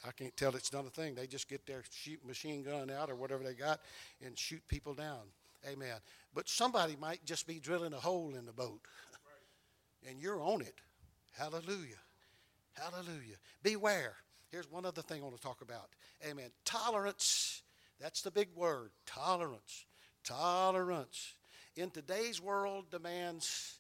[0.06, 1.16] I can't tell it's done a thing.
[1.16, 3.82] They just get their shoot machine gun out or whatever they got
[4.26, 5.22] and shoot people down.
[5.68, 5.98] Amen.
[6.34, 8.82] But somebody might just be drilling a hole in the boat.
[10.10, 10.82] and you're on it.
[11.38, 12.00] Hallelujah.
[12.74, 13.36] Hallelujah.
[13.62, 14.16] Beware.
[14.50, 15.90] Here's one other thing I want to talk about.
[16.28, 16.50] Amen.
[16.66, 17.62] Tolerance.
[18.00, 18.92] That's the big word.
[19.06, 19.86] Tolerance.
[20.24, 21.36] Tolerance.
[21.76, 23.80] In today's world demands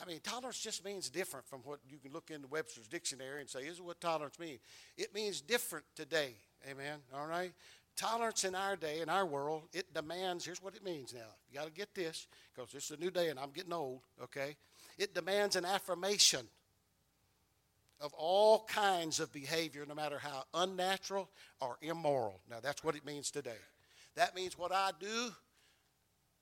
[0.00, 3.40] I mean, tolerance just means different from what you can look in the Webster's dictionary
[3.40, 4.60] and say, this is what tolerance means.
[4.96, 6.34] It means different today.
[6.70, 6.98] Amen.
[7.14, 7.52] All right?
[7.96, 11.32] Tolerance in our day, in our world, it demands, here's what it means now.
[11.50, 14.00] You got to get this, because this is a new day and I'm getting old,
[14.22, 14.56] okay?
[14.98, 16.46] It demands an affirmation
[17.98, 21.30] of all kinds of behavior, no matter how unnatural
[21.60, 22.40] or immoral.
[22.50, 23.56] Now, that's what it means today.
[24.14, 25.30] That means what I do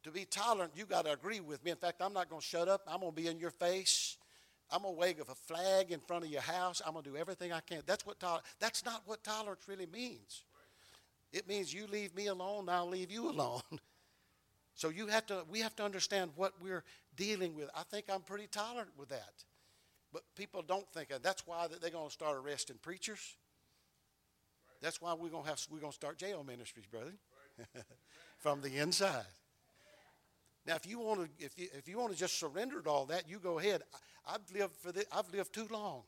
[0.04, 1.70] to be tolerant, you got to agree with me.
[1.70, 2.82] In fact, I'm not going to shut up.
[2.86, 4.16] I'm going to be in your face.
[4.70, 6.82] I'm going to wave a flag in front of your house.
[6.84, 7.80] I'm going to do everything I can.
[7.86, 8.46] That's what tolerance.
[8.60, 10.44] That's not what tolerance really means.
[11.32, 13.62] It means you leave me alone, I'll leave you alone.
[14.74, 15.44] so you have to.
[15.50, 16.84] We have to understand what we're
[17.16, 17.68] dealing with.
[17.74, 19.44] I think I'm pretty tolerant with that,
[20.12, 21.22] but people don't think that.
[21.22, 23.36] That's why they're going to start arresting preachers.
[24.80, 25.60] That's why we're going to have.
[25.70, 27.14] We're going to start jail ministries, brother,
[28.38, 29.24] from the inside.
[30.66, 33.06] Now, if you want to, if you, if you want to just surrender to all
[33.06, 33.82] that, you go ahead.
[34.26, 36.02] I've lived for this, I've lived too long,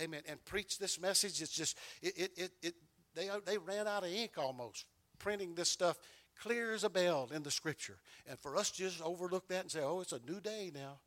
[0.00, 0.22] amen.
[0.28, 1.40] And preach this message.
[1.40, 2.74] It's just it, it, it, it
[3.14, 4.86] they they ran out of ink almost
[5.18, 5.98] printing this stuff
[6.40, 7.98] clear as a bell in the Scripture.
[8.28, 10.98] And for us just overlook that and say, oh, it's a new day now.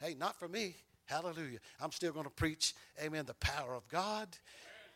[0.00, 0.76] Hey, not for me.
[1.06, 1.58] Hallelujah.
[1.80, 4.28] I'm still going to preach, amen, the power of God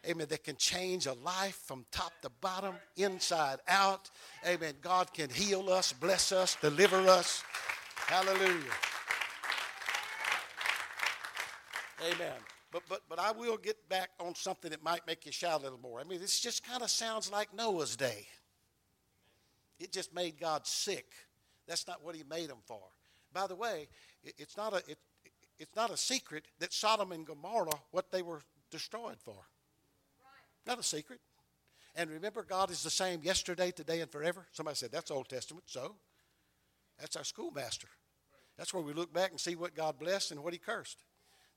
[0.08, 4.10] amen, that can change a life from top to bottom, inside out.
[4.46, 4.74] Amen.
[4.80, 7.42] God can heal us, bless us, deliver us.
[8.06, 8.72] Hallelujah.
[12.00, 12.36] Amen.
[12.70, 15.62] But, but, but I will get back on something that might make you shout a
[15.62, 16.00] little more.
[16.00, 18.26] I mean, this just kind of sounds like Noah's day.
[19.78, 21.06] It just made God sick.
[21.66, 22.82] That's not what he made him for.
[23.32, 23.88] By the way,
[24.22, 24.98] it, it's, not a, it,
[25.58, 29.36] it's not a secret that Sodom and Gomorrah, what they were destroyed for.
[30.66, 31.20] Not a secret.
[31.96, 34.46] And remember, God is the same yesterday, today, and forever.
[34.52, 35.64] Somebody said, That's Old Testament.
[35.66, 35.94] So,
[36.98, 37.88] that's our schoolmaster.
[38.56, 40.98] That's where we look back and see what God blessed and what He cursed.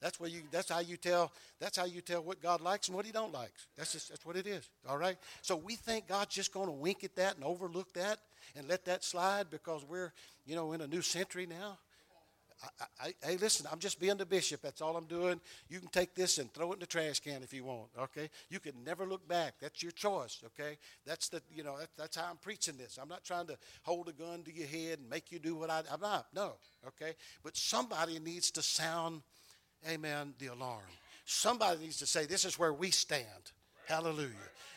[0.02, 0.42] That's where you.
[0.52, 1.32] That's how you tell.
[1.60, 3.52] That's how you tell what God likes and what He don't like.
[3.78, 4.10] That's just.
[4.10, 4.70] That's what it is.
[4.88, 5.18] All right.
[5.42, 8.20] So we think God's just going to wink at that and overlook that
[8.56, 10.14] and let that slide because we're,
[10.46, 11.80] you know, in a new century now.
[12.64, 14.62] I, I, hey, listen, I'm just being the bishop.
[14.62, 15.40] That's all I'm doing.
[15.70, 18.30] You can take this and throw it in the trash can if you want, okay?
[18.50, 19.56] You can never look back.
[19.62, 20.78] That's your choice, okay?
[21.06, 22.98] That's the, you know, that, that's how I'm preaching this.
[23.02, 25.70] I'm not trying to hold a gun to your head and make you do what
[25.70, 26.54] I, I'm not, no,
[26.88, 27.14] okay?
[27.44, 29.22] But somebody needs to sound,
[29.88, 30.82] amen, the alarm.
[31.26, 33.52] Somebody needs to say, this is where we stand.
[33.88, 34.34] Hallelujah.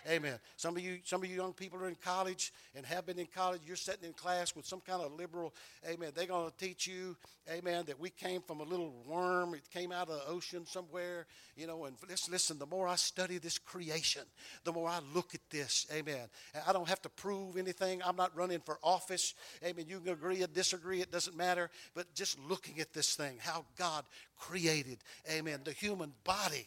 [0.08, 0.38] Amen.
[0.56, 3.26] Some of you, some of you young people are in college and have been in
[3.26, 3.60] college.
[3.66, 5.52] You're sitting in class with some kind of liberal.
[5.86, 6.12] Amen.
[6.14, 7.16] They're going to teach you,
[7.50, 9.54] amen, that we came from a little worm.
[9.54, 11.86] It came out of the ocean somewhere, you know.
[11.86, 12.58] And listen, listen.
[12.58, 14.22] The more I study this creation,
[14.62, 15.86] the more I look at this.
[15.92, 16.28] Amen.
[16.66, 18.00] I don't have to prove anything.
[18.04, 19.34] I'm not running for office.
[19.64, 19.86] Amen.
[19.88, 21.00] You can agree or disagree.
[21.00, 21.68] It doesn't matter.
[21.94, 24.04] But just looking at this thing, how God
[24.38, 24.98] created,
[25.30, 26.66] amen, the human body.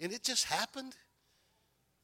[0.00, 0.94] And it just happened.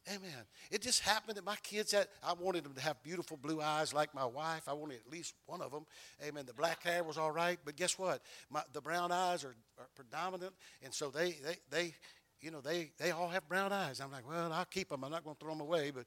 [0.08, 0.44] Amen.
[0.70, 3.94] It just happened that my kids had, I wanted them to have beautiful blue eyes
[3.94, 4.62] like my wife.
[4.66, 5.86] I wanted at least one of them.
[6.26, 6.44] Amen.
[6.44, 8.20] The black hair was all right, but guess what?
[8.50, 11.94] My, the brown eyes are, are predominant, and so they, they, they,
[12.40, 14.00] you know, they, they all have brown eyes.
[14.00, 15.04] I'm like, well, I'll keep them.
[15.04, 16.06] I'm not going to throw them away, but,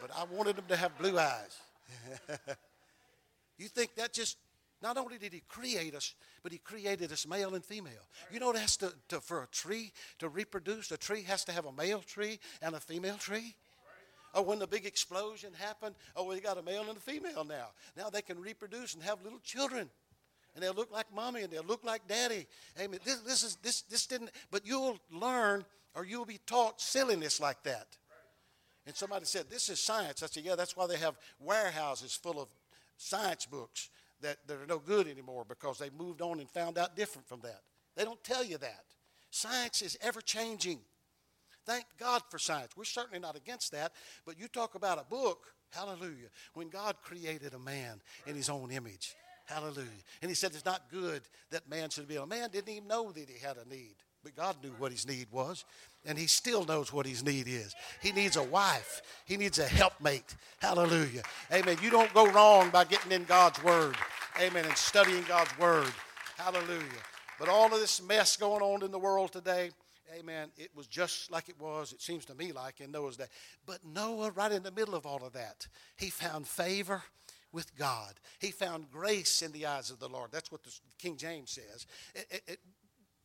[0.00, 1.56] but I wanted them to have blue eyes.
[3.58, 4.36] you think that just
[4.80, 8.06] Not only did he create us, but he created us male and female.
[8.32, 11.66] You know, that's to, to, for a tree to reproduce, a tree has to have
[11.66, 13.54] a male tree and a female tree.
[14.34, 17.68] Oh, when the big explosion happened, oh, we got a male and a female now.
[17.96, 19.88] Now they can reproduce and have little children.
[20.54, 22.46] And they'll look like mommy and they'll look like daddy.
[22.80, 23.00] Amen.
[23.04, 25.64] This, this is this this didn't but you'll learn
[25.94, 27.86] or you'll be taught silliness like that.
[28.86, 30.22] And somebody said, This is science.
[30.22, 32.48] I said, Yeah, that's why they have warehouses full of
[32.96, 33.90] science books
[34.22, 37.60] that, are no good anymore because they moved on and found out different from that.
[37.96, 38.84] They don't tell you that.
[39.30, 40.80] Science is ever changing.
[41.66, 42.72] Thank God for science.
[42.76, 43.92] We're certainly not against that,
[44.24, 48.70] but you talk about a book, hallelujah, when God created a man in his own
[48.70, 49.14] image.
[49.46, 49.88] Hallelujah.
[50.22, 53.12] And he said it's not good that man should be a man didn't even know
[53.12, 53.96] that he had a need.
[54.28, 55.64] But God knew what his need was,
[56.04, 57.74] and he still knows what his need is.
[58.02, 59.00] He needs a wife.
[59.24, 60.36] He needs a helpmate.
[60.58, 61.22] Hallelujah.
[61.52, 61.78] Amen.
[61.82, 63.96] You don't go wrong by getting in God's word.
[64.40, 64.66] Amen.
[64.66, 65.90] And studying God's word.
[66.36, 66.82] Hallelujah.
[67.38, 69.70] But all of this mess going on in the world today,
[70.18, 73.26] amen, it was just like it was, it seems to me like in Noah's day.
[73.64, 77.02] But Noah, right in the middle of all of that, he found favor
[77.52, 78.12] with God.
[78.40, 80.30] He found grace in the eyes of the Lord.
[80.32, 81.86] That's what the King James says.
[82.14, 82.58] It, it, it,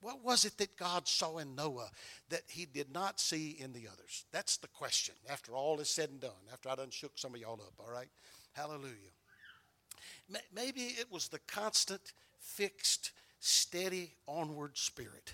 [0.04, 1.90] what was it that God saw in Noah
[2.30, 4.26] that he did not see in the others?
[4.34, 7.40] That's the question after all is said and done, after I done shook some of
[7.40, 8.10] y'all up, all right?
[8.52, 9.14] Hallelujah.
[10.54, 15.34] Maybe it was the constant, fixed, steady, onward spirit.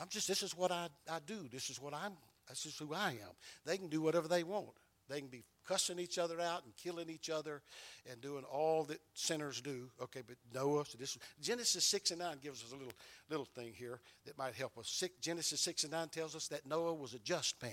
[0.00, 1.48] I'm just, this is what I, I do.
[1.50, 2.12] This is what I'm,
[2.48, 3.34] this is who I am.
[3.64, 4.70] They can do whatever they want.
[5.08, 7.62] They can be cussing each other out and killing each other
[8.10, 9.88] and doing all that sinners do.
[10.02, 12.92] Okay, but Noah, so this Genesis 6 and 9 gives us a little
[13.28, 14.88] little thing here that might help us.
[14.88, 17.70] Six, Genesis 6 and 9 tells us that Noah was a just man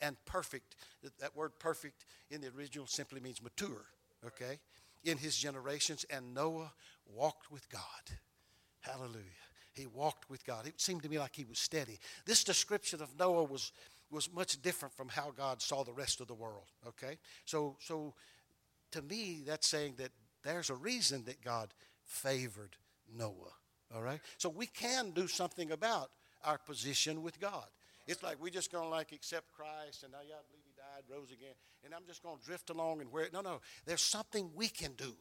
[0.00, 0.74] and perfect.
[1.20, 3.84] That word perfect in the original simply means mature,
[4.26, 4.58] okay?
[5.04, 6.72] In his generations, and Noah
[7.14, 7.80] walked with God.
[8.80, 9.22] Hallelujah.
[9.74, 10.66] He walked with God.
[10.66, 11.98] It seemed to me like he was steady.
[12.26, 13.72] This description of Noah was
[14.12, 16.70] was much different from how God saw the rest of the world.
[16.86, 17.18] Okay?
[17.44, 18.14] So, so
[18.92, 20.10] to me, that's saying that
[20.44, 21.72] there's a reason that God
[22.04, 22.76] favored
[23.16, 23.54] Noah.
[23.94, 24.20] All right?
[24.38, 26.10] So we can do something about
[26.44, 27.66] our position with God.
[28.06, 30.72] It's like we're just going to like accept Christ and oh, now y'all believe he
[30.76, 33.60] died, rose again, and I'm just going to drift along and wear It no, no.
[33.86, 35.14] There's something we can do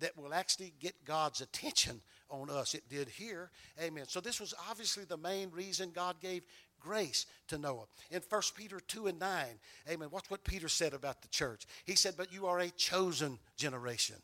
[0.00, 2.74] that will actually get God's attention on us.
[2.74, 3.50] It did here.
[3.82, 4.04] Amen.
[4.06, 6.42] So this was obviously the main reason God gave
[6.86, 7.86] grace to Noah.
[8.10, 9.46] In 1 Peter 2 and 9,
[9.90, 11.66] amen, watch what Peter said about the church.
[11.84, 14.16] He said, But you are a chosen generation.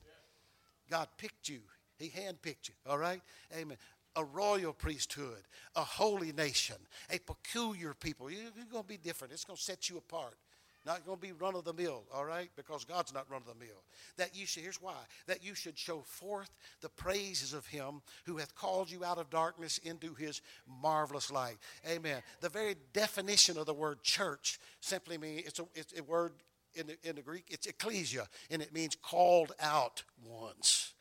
[0.88, 1.60] God picked you,
[1.98, 3.20] He handpicked you, all right?
[3.56, 3.76] Amen.
[4.14, 5.42] A royal priesthood,
[5.74, 6.76] a holy nation,
[7.10, 8.30] a peculiar people.
[8.30, 9.32] You're going to be different.
[9.32, 10.36] It's going to set you apart.
[10.84, 12.50] Not going to be run of the mill, all right?
[12.56, 13.82] Because God's not run of the mill.
[14.16, 18.38] That you should, here's why, that you should show forth the praises of him who
[18.38, 20.40] hath called you out of darkness into his
[20.82, 21.58] marvelous light.
[21.88, 22.20] Amen.
[22.40, 26.32] The very definition of the word church simply means it's a, it's a word
[26.74, 30.94] in the, in the Greek, it's ecclesia, and it means called out ones.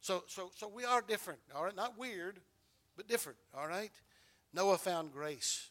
[0.00, 1.74] So, so, so we are different, all right?
[1.74, 2.38] Not weird,
[2.96, 3.90] but different, all right?
[4.54, 5.70] Noah found grace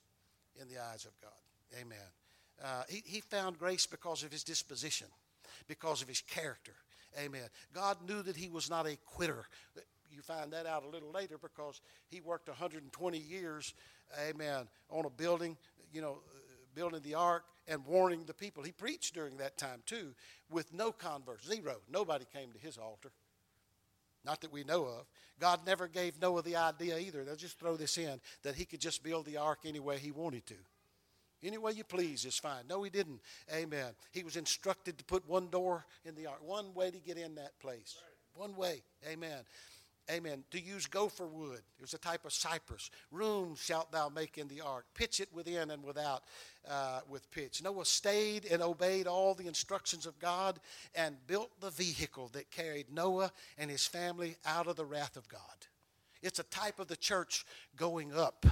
[0.61, 1.31] in the eyes of God.
[1.79, 1.97] Amen.
[2.63, 5.07] Uh, he, he found grace because of his disposition,
[5.67, 6.73] because of his character.
[7.19, 7.47] Amen.
[7.73, 9.45] God knew that he was not a quitter.
[10.11, 13.73] You find that out a little later because he worked 120 years,
[14.29, 15.57] amen, on a building,
[15.93, 16.19] you know,
[16.73, 18.63] building the ark and warning the people.
[18.63, 20.13] He preached during that time too
[20.49, 21.77] with no converts, zero.
[21.89, 23.11] Nobody came to his altar.
[24.25, 25.05] Not that we know of.
[25.39, 27.23] God never gave Noah the idea either.
[27.23, 30.11] They'll just throw this in that he could just build the ark any way he
[30.11, 30.55] wanted to.
[31.45, 32.63] Any way you please is fine.
[32.67, 33.21] No, he didn't.
[33.53, 33.93] Amen.
[34.11, 37.35] He was instructed to put one door in the ark, one way to get in
[37.35, 37.95] that place.
[38.35, 38.81] One way.
[39.07, 39.43] Amen.
[40.11, 40.43] Amen.
[40.51, 41.61] To use gopher wood.
[41.77, 42.91] It was a type of cypress.
[43.11, 44.85] Room shalt thou make in the ark.
[44.93, 46.23] Pitch it within and without
[46.69, 47.63] uh, with pitch.
[47.63, 50.59] Noah stayed and obeyed all the instructions of God
[50.93, 55.27] and built the vehicle that carried Noah and his family out of the wrath of
[55.27, 55.41] God.
[56.21, 58.45] It's a type of the church going up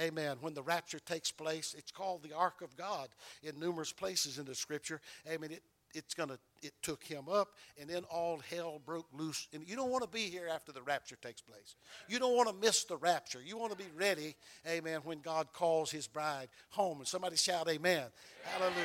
[0.00, 1.74] amen, when the rapture takes place.
[1.76, 3.08] It's called the ark of God
[3.42, 5.00] in numerous places in the scripture.
[5.30, 5.50] Amen.
[5.52, 5.62] It,
[5.96, 9.48] it's gonna it took him up and then all hell broke loose.
[9.52, 11.76] And you don't want to be here after the rapture takes place.
[12.08, 13.40] You don't want to miss the rapture.
[13.44, 14.34] You want to be ready
[14.68, 16.98] amen when god calls his bride home.
[16.98, 18.10] And somebody shout amen, amen.
[18.44, 18.76] hallelujah.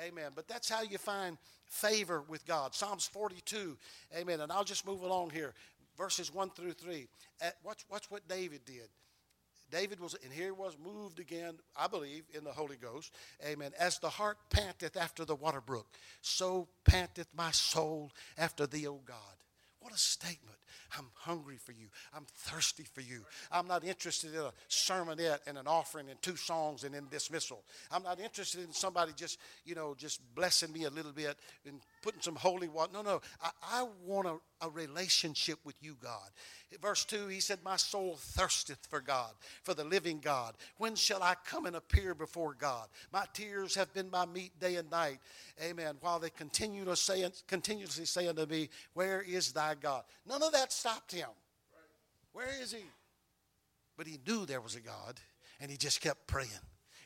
[0.00, 0.32] Amen.
[0.34, 2.74] But that's how you find favor with god.
[2.74, 3.76] Psalms 42
[4.16, 4.40] amen.
[4.40, 5.54] And i'll just move along here.
[5.98, 7.06] Verses 1 through 3
[7.40, 8.88] At, watch, watch what david did
[9.72, 13.10] David was, and here was moved again, I believe, in the Holy Ghost.
[13.44, 13.72] Amen.
[13.78, 15.86] As the hart panteth after the water brook,
[16.20, 19.16] so panteth my soul after thee, O God.
[19.80, 20.58] What a statement.
[20.98, 21.88] I'm hungry for you.
[22.14, 23.24] I'm thirsty for you.
[23.50, 27.62] I'm not interested in a sermonette and an offering and two songs and then dismissal.
[27.90, 31.80] I'm not interested in somebody just, you know, just blessing me a little bit and
[32.02, 32.92] putting some holy water.
[32.92, 33.20] No, no.
[33.42, 36.30] I, I want a, a relationship with you, God.
[36.80, 39.32] Verse 2, he said, My soul thirsteth for God,
[39.62, 40.54] for the living God.
[40.78, 42.88] When shall I come and appear before God?
[43.12, 45.18] My tears have been my meat day and night.
[45.62, 45.96] Amen.
[46.00, 50.04] While they continue to say, continuously say unto me, Where is thy God?
[50.26, 51.28] None of that stopped him.
[52.32, 52.84] Where is he?
[53.96, 55.20] But he knew there was a God,
[55.60, 56.50] and he just kept praying,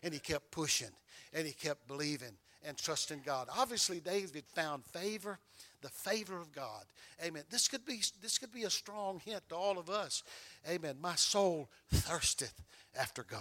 [0.03, 0.93] and he kept pushing,
[1.33, 3.49] and he kept believing and trusting God.
[3.57, 5.39] Obviously, David found favor
[5.83, 6.85] the favor of God.
[7.25, 7.45] Amen.
[7.51, 10.23] This could be this could be a strong hint to all of us.
[10.69, 10.97] Amen.
[11.01, 12.61] My soul thirsteth
[12.99, 13.41] after God.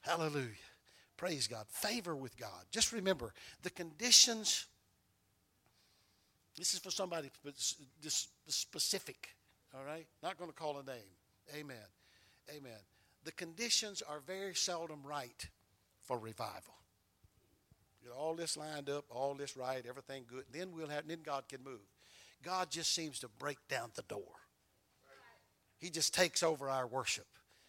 [0.00, 0.48] Hallelujah.
[1.16, 1.66] Praise God.
[1.68, 2.64] Favor with God.
[2.70, 4.66] Just remember the conditions.
[6.56, 9.28] This is for somebody this specific.
[9.74, 10.06] All right?
[10.22, 11.12] Not going to call a name.
[11.54, 11.76] Amen.
[12.50, 12.78] Amen.
[13.24, 15.48] The conditions are very seldom right
[16.02, 16.74] for revival.
[18.02, 20.44] Get all this lined up, all this right, everything good.
[20.52, 21.08] Then we'll have.
[21.08, 21.80] Then God can move.
[22.42, 24.32] God just seems to break down the door.
[25.78, 27.26] He just takes over our worship.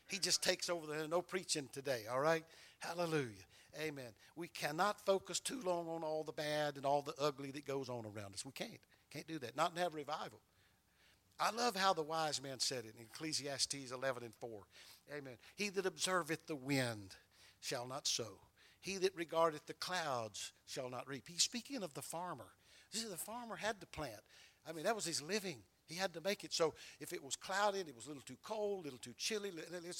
[0.10, 2.04] He just takes over the no preaching today.
[2.12, 2.44] All right,
[2.80, 3.46] Hallelujah,
[3.82, 4.12] Amen.
[4.36, 7.90] We cannot focus too long on all the bad and all the ugly that goes
[7.90, 8.46] on around us.
[8.46, 8.72] We can't.
[9.12, 9.56] Can't do that.
[9.56, 10.40] Not and have revival.
[11.40, 14.50] I love how the wise man said it in Ecclesiastes 11 and 4.
[15.18, 15.36] Amen.
[15.56, 17.16] He that observeth the wind
[17.60, 18.40] shall not sow,
[18.80, 21.24] he that regardeth the clouds shall not reap.
[21.28, 22.48] He's speaking of the farmer.
[22.94, 24.22] This is the farmer had to plant.
[24.68, 25.58] I mean, that was his living.
[25.88, 26.54] He had to make it.
[26.54, 29.52] So if it was clouded, it was a little too cold, a little too chilly.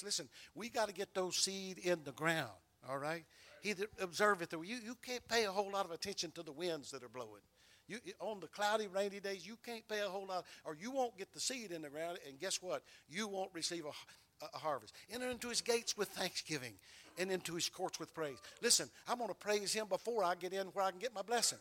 [0.04, 2.50] Listen, we got to get those seed in the ground.
[2.88, 3.24] All right.
[3.66, 6.52] He that observeth the you, you can't pay a whole lot of attention to the
[6.52, 7.42] winds that are blowing.
[7.88, 11.18] You, on the cloudy, rainy days, you can't pay a whole lot, or you won't
[11.18, 12.18] get the seed in the ground.
[12.28, 12.84] And guess what?
[13.08, 14.94] You won't receive a, a harvest.
[15.12, 16.74] Enter into his gates with thanksgiving
[17.18, 18.38] and into his courts with praise.
[18.62, 21.22] Listen, I'm going to praise him before I get in where I can get my
[21.22, 21.58] blessing.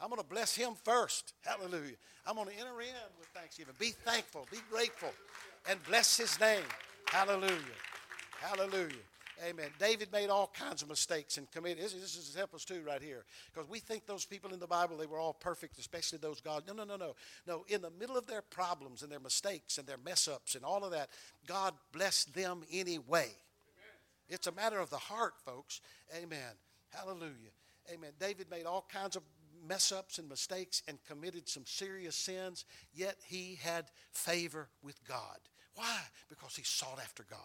[0.00, 1.34] I'm going to bless him first.
[1.42, 1.94] Hallelujah.
[2.26, 3.74] I'm going to enter in with thanksgiving.
[3.78, 5.12] Be thankful, be grateful,
[5.70, 6.64] and bless his name.
[7.06, 7.78] Hallelujah.
[8.40, 9.11] Hallelujah.
[9.48, 9.70] Amen.
[9.78, 11.82] David made all kinds of mistakes and committed.
[11.82, 14.96] This, is help us too, right here, because we think those people in the Bible
[14.96, 16.64] they were all perfect, especially those God.
[16.66, 17.14] No, no, no, no,
[17.46, 17.64] no.
[17.68, 20.84] In the middle of their problems and their mistakes and their mess ups and all
[20.84, 21.08] of that,
[21.46, 23.28] God blessed them anyway.
[24.28, 25.80] It's a matter of the heart, folks.
[26.16, 26.38] Amen.
[26.90, 27.52] Hallelujah.
[27.92, 28.10] Amen.
[28.18, 29.22] David made all kinds of
[29.66, 32.64] mess ups and mistakes and committed some serious sins,
[32.94, 35.38] yet he had favor with God.
[35.74, 35.98] Why?
[36.28, 37.38] Because he sought after God.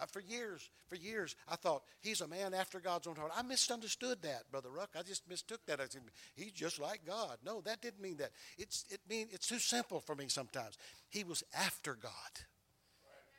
[0.00, 3.32] Uh, for years, for years, I thought he's a man after God's own heart.
[3.36, 4.90] I misunderstood that, Brother Ruck.
[4.98, 5.80] I just mistook that.
[5.80, 6.02] I said
[6.34, 7.38] he's just like God.
[7.44, 8.32] No, that didn't mean that.
[8.58, 10.76] It's it mean it's too simple for me sometimes.
[11.10, 12.10] He was after God.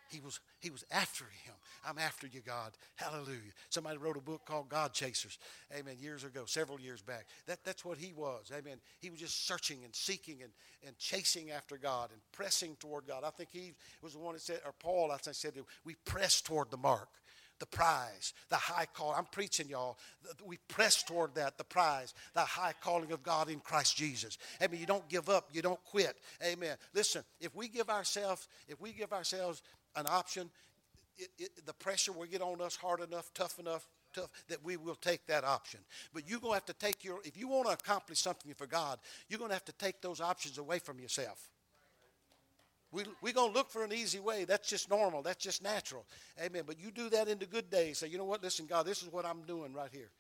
[0.09, 1.53] He was, he was after him.
[1.85, 2.71] I'm after you, God.
[2.95, 3.53] Hallelujah.
[3.69, 5.37] Somebody wrote a book called God Chasers.
[5.77, 5.95] Amen.
[5.99, 7.27] Years ago, several years back.
[7.47, 8.51] That, that's what he was.
[8.55, 8.77] Amen.
[8.99, 10.51] He was just searching and seeking and,
[10.85, 13.23] and chasing after God and pressing toward God.
[13.25, 16.41] I think he was the one that said, or Paul, I think said, we press
[16.41, 17.09] toward the mark
[17.59, 19.13] the prize, the high call.
[19.15, 19.97] I'm preaching, y'all.
[20.45, 24.37] We press toward that, the prize, the high calling of God in Christ Jesus.
[24.61, 24.79] Amen.
[24.79, 26.17] you don't give up, you don't quit.
[26.43, 26.75] Amen.
[26.93, 29.61] Listen, if we give ourselves, if we give ourselves
[29.95, 30.49] an option,
[31.17, 34.77] it, it, the pressure will get on us hard enough, tough enough, tough that we
[34.77, 35.79] will take that option.
[36.13, 38.67] But you're going to have to take your, if you want to accomplish something for
[38.67, 41.49] God, you're going to have to take those options away from yourself.
[42.91, 44.45] We, we're going to look for an easy way.
[44.45, 45.21] That's just normal.
[45.21, 46.05] That's just natural.
[46.41, 46.63] Amen.
[46.65, 47.97] But you do that in the good days.
[47.99, 48.41] Say, you know what?
[48.41, 50.11] Listen, God, this is what I'm doing right here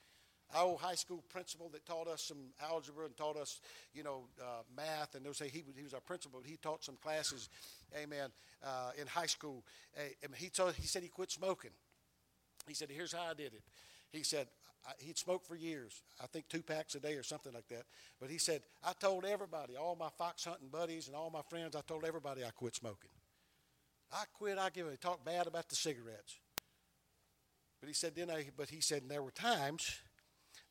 [0.53, 3.61] our old high school principal that taught us some algebra and taught us,
[3.93, 6.41] you know, uh, math, and they'll say he, he was our principal.
[6.43, 7.49] He taught some classes,
[7.95, 8.29] amen,
[8.63, 9.63] uh, in high school.
[9.97, 10.03] Uh,
[10.35, 11.71] he, told, he said he quit smoking.
[12.67, 13.63] He said, here's how I did it.
[14.11, 14.47] He said,
[14.87, 17.83] I, he'd smoked for years, I think two packs a day or something like that.
[18.19, 21.75] But he said, I told everybody, all my fox hunting buddies and all my friends,
[21.75, 23.09] I told everybody I quit smoking.
[24.11, 26.37] I quit, I give it, talk bad about the cigarettes.
[27.79, 29.83] But he said, then I, but he said, and there were times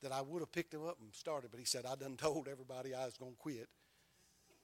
[0.03, 2.49] that I would have picked him up and started, but he said, I done told
[2.49, 3.69] everybody I was going to quit.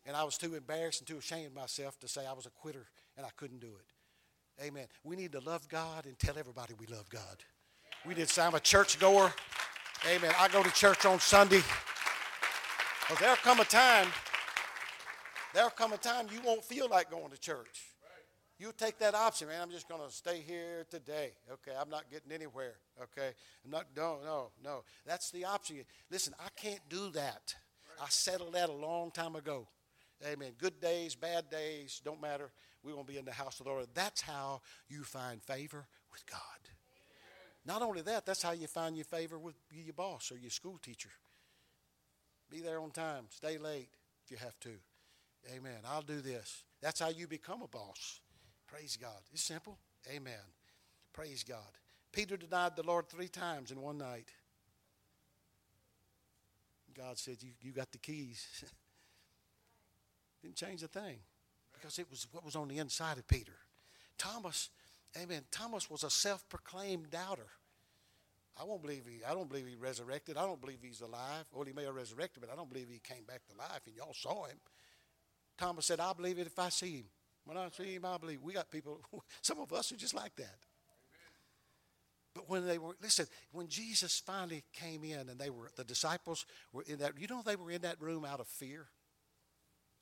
[0.07, 2.51] And I was too embarrassed and too ashamed of myself to say I was a
[2.51, 2.87] quitter
[3.17, 4.65] and I couldn't do it.
[4.65, 4.87] Amen.
[5.05, 7.45] We need to love God and tell everybody we love God.
[8.07, 9.33] We did say I'm a churchgoer.
[10.11, 10.33] Amen.
[10.39, 11.63] I go to church on Sunday.
[13.03, 14.07] Because there'll come a time,
[15.53, 17.91] there'll come a time you won't feel like going to church.
[18.59, 19.63] You take that option, man.
[19.63, 21.33] I'm just going to stay here today.
[21.51, 22.75] Okay, I'm not getting anywhere.
[23.03, 23.31] Okay,
[23.65, 23.87] I'm not.
[23.97, 24.85] No, no, no.
[25.07, 25.79] That's the option.
[26.11, 27.55] Listen, I can't do that.
[28.01, 29.67] I settled that a long time ago.
[30.27, 30.53] Amen.
[30.59, 32.51] Good days, bad days, don't matter.
[32.83, 33.87] We're going to be in the house of the Lord.
[33.95, 36.41] That's how you find favor with God.
[37.65, 40.79] Not only that, that's how you find your favor with your boss or your school
[40.83, 41.11] teacher.
[42.51, 43.25] Be there on time.
[43.31, 43.91] Stay late
[44.25, 44.71] if you have to.
[45.55, 45.79] Amen.
[45.87, 46.65] I'll do this.
[46.83, 48.21] That's how you become a boss.
[48.67, 49.21] Praise God.
[49.33, 49.79] It's simple.
[50.15, 50.33] Amen.
[51.13, 51.59] Praise God.
[52.13, 54.29] Peter denied the Lord three times in one night.
[56.97, 58.65] God said, You, you got the keys.
[60.43, 61.19] Didn't change a thing
[61.73, 63.57] because it was what was on the inside of Peter.
[64.19, 64.71] Thomas,
[65.21, 65.43] amen.
[65.51, 67.49] Thomas was a self proclaimed doubter.
[68.61, 70.37] I won't believe he, I don't believe he resurrected.
[70.37, 71.45] I don't believe he's alive.
[71.53, 73.97] Well, he may have resurrected, but I don't believe he came back to life and
[73.97, 74.59] y'all saw him.
[75.57, 77.05] Thomas said, I believe it if I see him.
[77.45, 78.43] When I see him, I believe.
[78.43, 79.01] We got people,
[79.43, 80.57] some of us are just like that.
[82.35, 86.47] But when they were, listen, when Jesus finally came in and they were, the disciples
[86.73, 88.87] were in that, you know, they were in that room out of fear.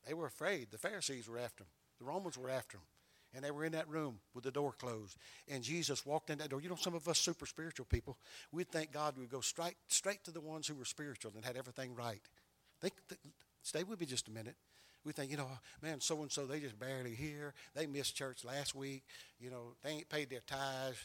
[0.09, 0.69] They were afraid.
[0.71, 2.87] The Pharisees were after them, the Romans were after them.
[3.35, 5.19] And they were in that room with the door closed.
[5.49, 6.63] And Jesus walked in that door.
[6.63, 8.17] You know, some of us super spiritual people,
[8.53, 11.59] we'd think God would go straight, straight to the ones who were spiritual and had
[11.59, 12.23] everything right.
[12.81, 13.21] Think, th-
[13.63, 14.57] stay with me just a minute.
[15.05, 15.47] We think, you know,
[15.83, 17.53] man, so and so, they just barely here.
[17.75, 19.03] They missed church last week.
[19.39, 20.97] You know, they ain't paid their tithes.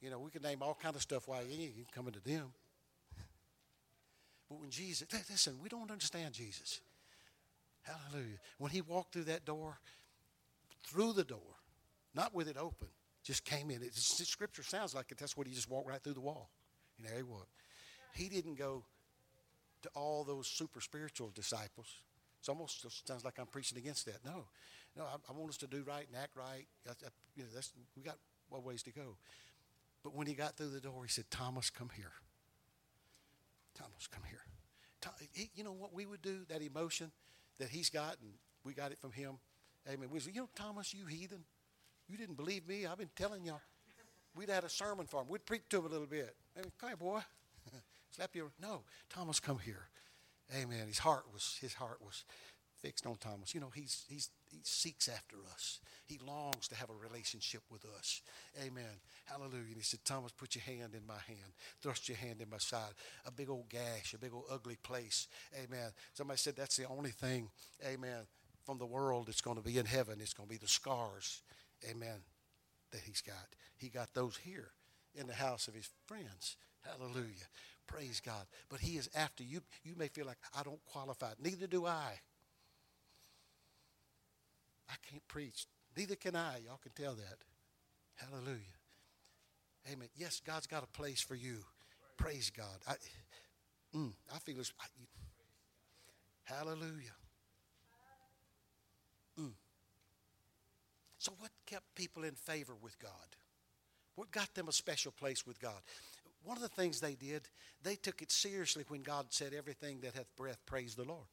[0.00, 2.52] You know, we could name all kind of stuff why you ain't coming to them.
[4.48, 6.80] But when Jesus, listen, we don't understand Jesus.
[7.84, 8.38] Hallelujah.
[8.58, 9.78] When he walked through that door,
[10.86, 11.40] through the door,
[12.14, 12.88] not with it open,
[13.22, 13.82] just came in.
[13.82, 15.18] It, scripture sounds like it.
[15.18, 16.50] That's what he just walked right through the wall.
[16.98, 17.46] And there he was.
[18.14, 18.84] He didn't go
[19.82, 21.88] to all those super spiritual disciples.
[22.38, 24.18] It's almost sounds like I'm preaching against that.
[24.24, 24.44] No,
[24.96, 25.04] no.
[25.04, 26.66] I, I want us to do right and act right.
[26.86, 28.16] I, I, you know, that's we got
[28.52, 29.16] a ways to go.
[30.02, 32.12] But when he got through the door, he said, "Thomas, come here.
[33.74, 34.40] Thomas, come here."
[35.54, 36.44] You know what we would do?
[36.48, 37.10] That emotion
[37.58, 38.32] that he's got, and
[38.64, 39.38] we got it from him.
[39.88, 40.08] Amen.
[40.10, 41.44] We said, you know, Thomas, you heathen,
[42.08, 42.86] you didn't believe me.
[42.86, 43.60] I've been telling y'all.
[44.36, 45.28] We'd had a sermon for him.
[45.28, 46.34] We'd preach to him a little bit.
[46.56, 46.72] Amen.
[46.80, 47.20] Come here, boy.
[48.10, 48.50] Slap you.
[48.60, 49.88] No, Thomas, come here.
[50.54, 50.86] Amen.
[50.86, 52.24] His heart was his heart was
[52.84, 53.54] fixed on Thomas.
[53.54, 55.80] You know, he's he's he seeks after us.
[56.06, 58.20] He longs to have a relationship with us.
[58.62, 59.00] Amen.
[59.24, 59.68] Hallelujah.
[59.68, 61.54] And he said, Thomas, put your hand in my hand.
[61.80, 62.92] Thrust your hand in my side.
[63.26, 65.28] A big old gash, a big old ugly place.
[65.56, 65.90] Amen.
[66.12, 67.48] Somebody said that's the only thing,
[67.86, 68.26] amen,
[68.66, 70.18] from the world that's going to be in heaven.
[70.20, 71.40] It's going to be the scars,
[71.90, 72.20] amen,
[72.90, 73.48] that he's got.
[73.78, 74.68] He got those here
[75.14, 76.56] in the house of his friends.
[76.82, 77.48] Hallelujah.
[77.86, 78.44] Praise God.
[78.68, 79.62] But he is after you.
[79.84, 81.32] You may feel like, I don't qualify.
[81.42, 82.20] Neither do I.
[84.88, 85.66] I can't preach.
[85.96, 86.58] Neither can I.
[86.64, 87.38] Y'all can tell that.
[88.16, 88.78] Hallelujah.
[89.90, 90.08] Amen.
[90.16, 91.58] Yes, God's got a place for you.
[92.16, 92.78] Praise God.
[92.88, 92.94] I,
[93.96, 94.72] mm, I feel this.
[94.80, 94.86] I,
[96.44, 97.14] hallelujah.
[99.38, 99.52] Mm.
[101.18, 103.10] So, what kept people in favor with God?
[104.14, 105.80] What got them a special place with God?
[106.44, 107.48] One of the things they did,
[107.82, 111.26] they took it seriously when God said, Everything that hath breath, praise the Lord.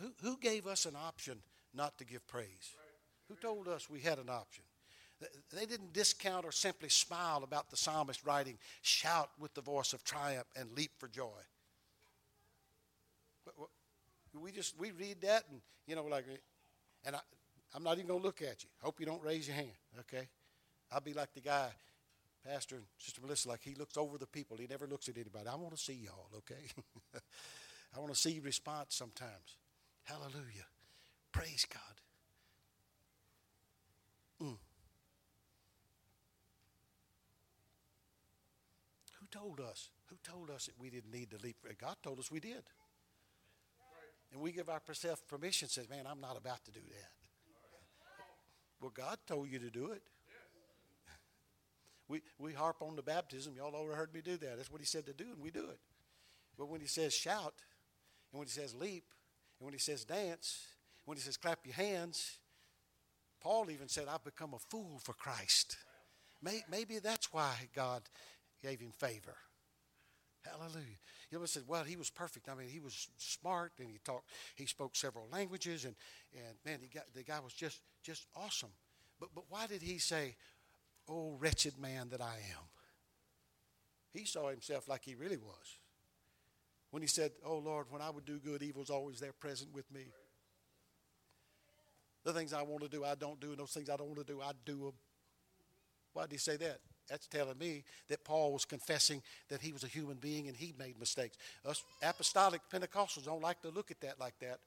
[0.00, 1.38] Who, who gave us an option
[1.76, 2.74] not to give praise?
[3.28, 4.64] Who told us we had an option?
[5.52, 10.04] They didn't discount or simply smile about the psalmist writing, shout with the voice of
[10.04, 11.40] triumph and leap for joy.
[14.38, 16.26] We just, we read that and, you know, like,
[17.04, 17.20] and I,
[17.74, 18.68] I'm not even going to look at you.
[18.82, 19.70] Hope you don't raise your hand,
[20.00, 20.28] okay?
[20.92, 21.68] I'll be like the guy,
[22.46, 24.58] Pastor and Sister Melissa, like he looks over the people.
[24.58, 25.48] He never looks at anybody.
[25.48, 26.62] I want to see y'all, okay?
[27.96, 29.56] I want to see response sometimes.
[30.04, 30.66] Hallelujah.
[31.36, 31.82] Praise God.
[34.42, 34.56] Mm.
[39.20, 39.90] Who told us?
[40.06, 41.56] Who told us that we didn't need to leap?
[41.78, 42.62] God told us we did.
[44.32, 47.10] And we give ourselves permission, says, man, I'm not about to do that.
[48.80, 50.02] Well, God told you to do it.
[52.08, 53.54] We, we harp on the baptism.
[53.56, 54.56] Y'all already heard me do that.
[54.56, 55.80] That's what he said to do, and we do it.
[56.56, 57.54] But when he says shout,
[58.32, 59.04] and when he says leap,
[59.58, 60.66] and when he says dance,
[61.06, 62.38] when he says clap your hands,
[63.40, 65.76] Paul even said, I've become a fool for Christ.
[66.42, 68.02] Maybe that's why God
[68.62, 69.36] gave him favor.
[70.44, 70.98] Hallelujah.
[71.30, 72.48] You know, said, well, he was perfect.
[72.48, 75.94] I mean, he was smart and he talked, he spoke several languages and,
[76.34, 78.70] and man, he got, the guy was just, just awesome.
[79.18, 80.36] But, but why did he say,
[81.08, 82.64] oh, wretched man that I am?
[84.12, 85.78] He saw himself like he really was.
[86.90, 89.92] When he said, oh, Lord, when I would do good, evil's always there present with
[89.92, 90.06] me.
[92.26, 94.18] The things I want to do, I don't do, and those things I don't want
[94.18, 94.92] to do, I do them.
[96.12, 96.80] Why did he say that?
[97.08, 100.74] That's telling me that Paul was confessing that he was a human being and he
[100.76, 101.36] made mistakes.
[101.64, 104.58] Us apostolic Pentecostals don't like to look at that like that.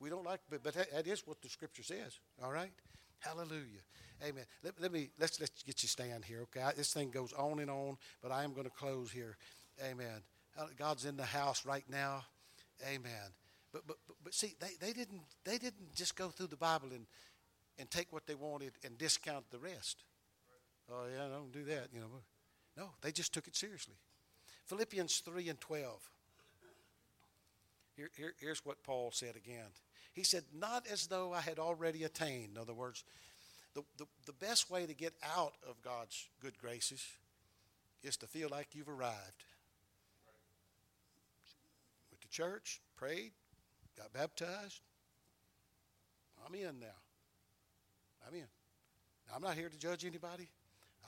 [0.00, 2.18] We don't like, but, but that is what the scripture says.
[2.44, 2.72] All right?
[3.20, 3.80] Hallelujah.
[4.22, 4.44] Amen.
[4.62, 6.42] Let, let me let's let's get you stand here.
[6.42, 9.38] Okay, I, this thing goes on and on, but I am going to close here.
[9.82, 10.20] Amen.
[10.78, 12.24] God's in the house right now.
[12.86, 13.32] Amen.
[13.72, 16.88] But but but, but see, they, they didn't they didn't just go through the Bible
[16.92, 17.06] and
[17.78, 20.04] and take what they wanted and discount the rest.
[20.90, 21.88] Oh yeah, don't do that.
[21.92, 22.06] You know,
[22.76, 23.94] no, they just took it seriously.
[24.66, 26.08] Philippians three and twelve.
[27.96, 29.68] Here, here, here's what Paul said again.
[30.12, 32.52] He said, Not as though I had already attained.
[32.56, 33.04] In other words,
[33.74, 37.04] the, the, the best way to get out of God's good graces
[38.02, 39.44] is to feel like you've arrived.
[42.10, 43.32] Went to church, prayed,
[43.96, 44.80] got baptized.
[46.46, 46.98] I'm in now.
[48.26, 48.46] I'm in.
[49.28, 50.48] Now, I'm not here to judge anybody.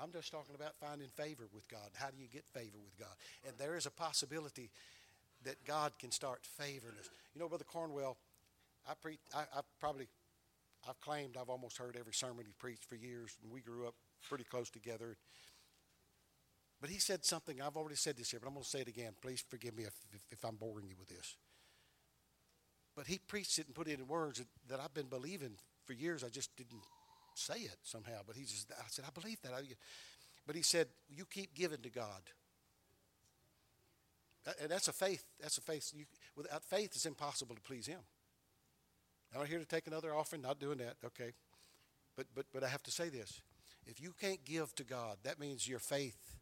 [0.01, 1.91] I'm just talking about finding favor with God.
[1.95, 3.15] How do you get favor with God?
[3.47, 4.71] And there is a possibility
[5.45, 7.11] that God can start favoring us.
[7.35, 8.17] You know, Brother Cornwell,
[8.89, 10.09] I, pre- I, I probably,
[10.89, 13.95] I've claimed I've almost heard every sermon he preached for years, and we grew up
[14.29, 15.17] pretty close together.
[16.81, 18.89] But he said something, I've already said this here, but I'm going to say it
[18.89, 19.13] again.
[19.23, 21.37] Please forgive me if, if, if, I'm boring you with this.
[22.97, 25.93] But he preached it and put it in words that, that I've been believing for
[25.93, 26.23] years.
[26.23, 26.83] I just didn't
[27.35, 28.21] say it somehow.
[28.27, 29.53] But he just, I said, I believe that.
[30.47, 32.23] but he said, You keep giving to God.
[34.61, 35.25] And that's a faith.
[35.41, 35.91] That's a faith.
[35.97, 36.05] You,
[36.37, 38.01] without faith, it's impossible to please Him.
[39.37, 41.33] I'm here to take another offering, not doing that, okay.
[42.17, 43.41] But, but, but I have to say this.
[43.87, 46.37] If you can't give to God, that means your faith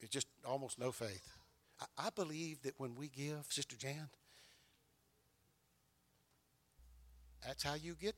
[0.00, 1.26] is just almost no faith.
[1.80, 4.08] I, I believe that when we give, Sister Jan,
[7.44, 8.14] that's how you get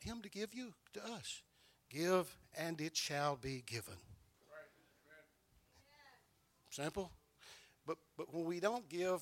[0.00, 1.42] Him to give you to us.
[1.90, 3.94] Give, and it shall be given.
[6.70, 7.10] Simple.
[7.86, 9.20] But, but when we don't give,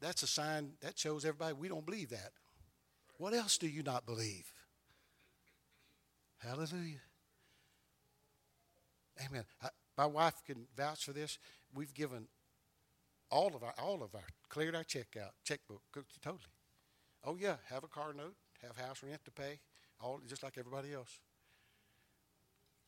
[0.00, 2.32] that's a sign that shows everybody we don't believe that.
[3.18, 4.52] What else do you not believe?
[6.38, 7.00] Hallelujah.
[9.24, 9.44] Amen.
[9.62, 11.38] I, my wife can vouch for this.
[11.74, 12.28] We've given
[13.30, 15.82] all of our all of our cleared our check out checkbook
[16.22, 16.40] totally.
[17.24, 19.60] Oh yeah, have a car note, have house rent to pay,
[20.00, 21.20] all just like everybody else.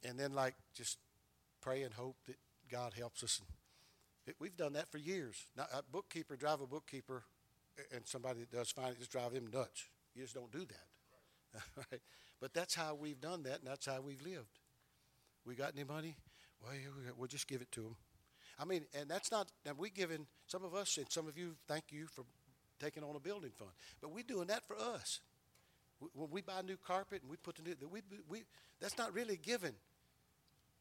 [0.04, 0.98] And then like just
[1.60, 2.36] pray and hope that
[2.70, 3.40] God helps us.
[4.38, 5.46] We've done that for years.
[5.56, 7.24] Now, a bookkeeper drive a bookkeeper,
[7.92, 9.88] and somebody that does finance just drive them nuts.
[10.14, 11.60] You just don't do that.
[11.76, 12.00] right?
[12.40, 14.58] But that's how we've done that, and that's how we've lived.
[15.44, 16.16] We got any money?
[16.62, 16.72] Well,
[17.16, 17.96] we'll just give it to them.
[18.58, 21.54] I mean, and that's not, and we giving, some of us and some of you,
[21.66, 22.24] thank you for
[22.78, 23.70] taking on a building fund.
[24.00, 25.20] But we're doing that for us.
[26.14, 28.44] When we buy new carpet and we put the new, we, we,
[28.80, 29.74] that's not really giving.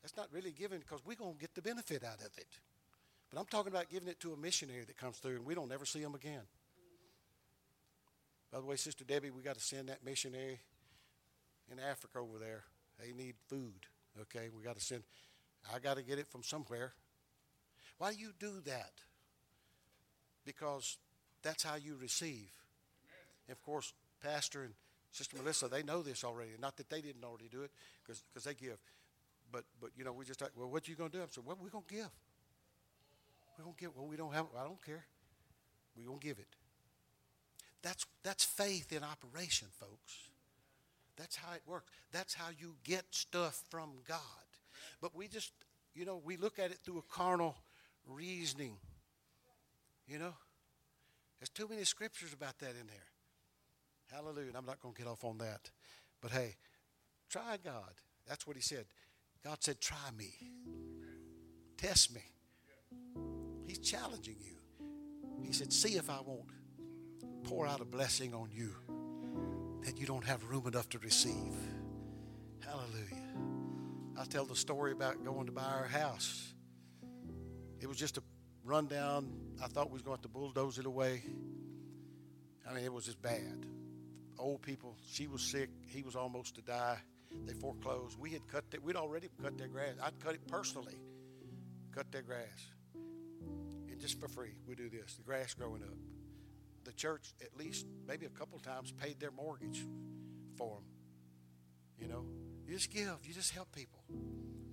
[0.02, 2.48] That's not really giving because we're going to get the benefit out of it.
[3.30, 5.72] But I'm talking about giving it to a missionary that comes through and we don't
[5.72, 6.42] ever see them again.
[8.52, 10.60] By the way, Sister Debbie, we got to send that missionary
[11.72, 12.64] in Africa over there.
[13.00, 13.86] They need food.
[14.22, 15.04] Okay, we got to send.
[15.74, 16.94] I got to get it from somewhere.
[18.00, 18.92] Why do you do that?
[20.46, 20.98] Because
[21.44, 22.50] that's how you receive.
[23.48, 24.74] And of course, Pastor and
[25.12, 26.52] Sister Melissa, they know this already.
[26.60, 27.72] Not that they didn't already do it,
[28.04, 28.78] because they give.
[29.52, 31.22] But but you know, we just like, well, what you gonna do?
[31.22, 32.10] I said, well, we're gonna give.
[33.58, 33.96] We're gonna give.
[33.96, 34.46] Well, we don't have.
[34.60, 35.04] I don't care.
[35.98, 36.48] We're gonna give it.
[37.82, 40.30] That's, that's faith in operation, folks.
[41.18, 41.92] That's how it works.
[42.12, 44.18] That's how you get stuff from God.
[45.02, 45.52] But we just,
[45.96, 47.56] you know, we look at it through a carnal
[48.08, 48.78] reasoning.
[50.08, 50.34] You know?
[51.40, 53.10] There's too many scriptures about that in there.
[54.12, 54.48] Hallelujah.
[54.48, 55.70] And I'm not going to get off on that.
[56.22, 56.56] But hey,
[57.30, 57.94] try God.
[58.28, 58.86] That's what he said.
[59.44, 60.34] God said, try me.
[61.78, 62.22] Test me.
[63.66, 64.58] He's challenging you.
[65.44, 66.50] He said, see if I won't
[67.44, 68.76] pour out a blessing on you
[69.84, 71.56] that you don't have room enough to receive.
[72.60, 73.30] Hallelujah.
[74.20, 76.54] I tell the story about going to buy our house.
[77.80, 78.24] It was just a
[78.66, 79.32] rundown.
[79.64, 81.24] I thought we was going to, to bulldoze it away.
[82.70, 83.66] I mean, it was just bad.
[84.40, 85.70] Old people, she was sick.
[85.88, 86.98] He was almost to die.
[87.46, 88.18] They foreclosed.
[88.18, 88.82] We had cut that.
[88.82, 89.96] We'd already cut their grass.
[90.02, 90.98] I'd cut it personally.
[91.94, 92.72] Cut their grass.
[92.96, 95.16] And just for free, we do this.
[95.16, 95.98] The grass growing up
[96.90, 99.86] the church at least maybe a couple times paid their mortgage
[100.58, 100.84] for them.
[102.00, 102.26] You know,
[102.66, 104.00] you just give, you just help people.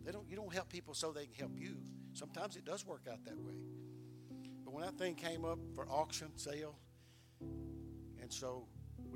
[0.04, 1.76] They don't, you don't help people so they can help you.
[2.14, 3.54] Sometimes it does work out that way.
[4.64, 6.78] But when that thing came up for auction sale,
[7.40, 8.66] and so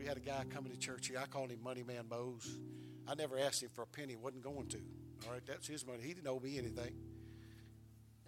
[0.00, 1.18] we had a guy coming to church here.
[1.22, 2.58] I called him Money Man Mose.
[3.06, 4.16] I never asked him for a penny.
[4.16, 4.78] wasn't going to.
[5.26, 5.98] All right, that's his money.
[6.02, 6.94] He didn't owe me anything.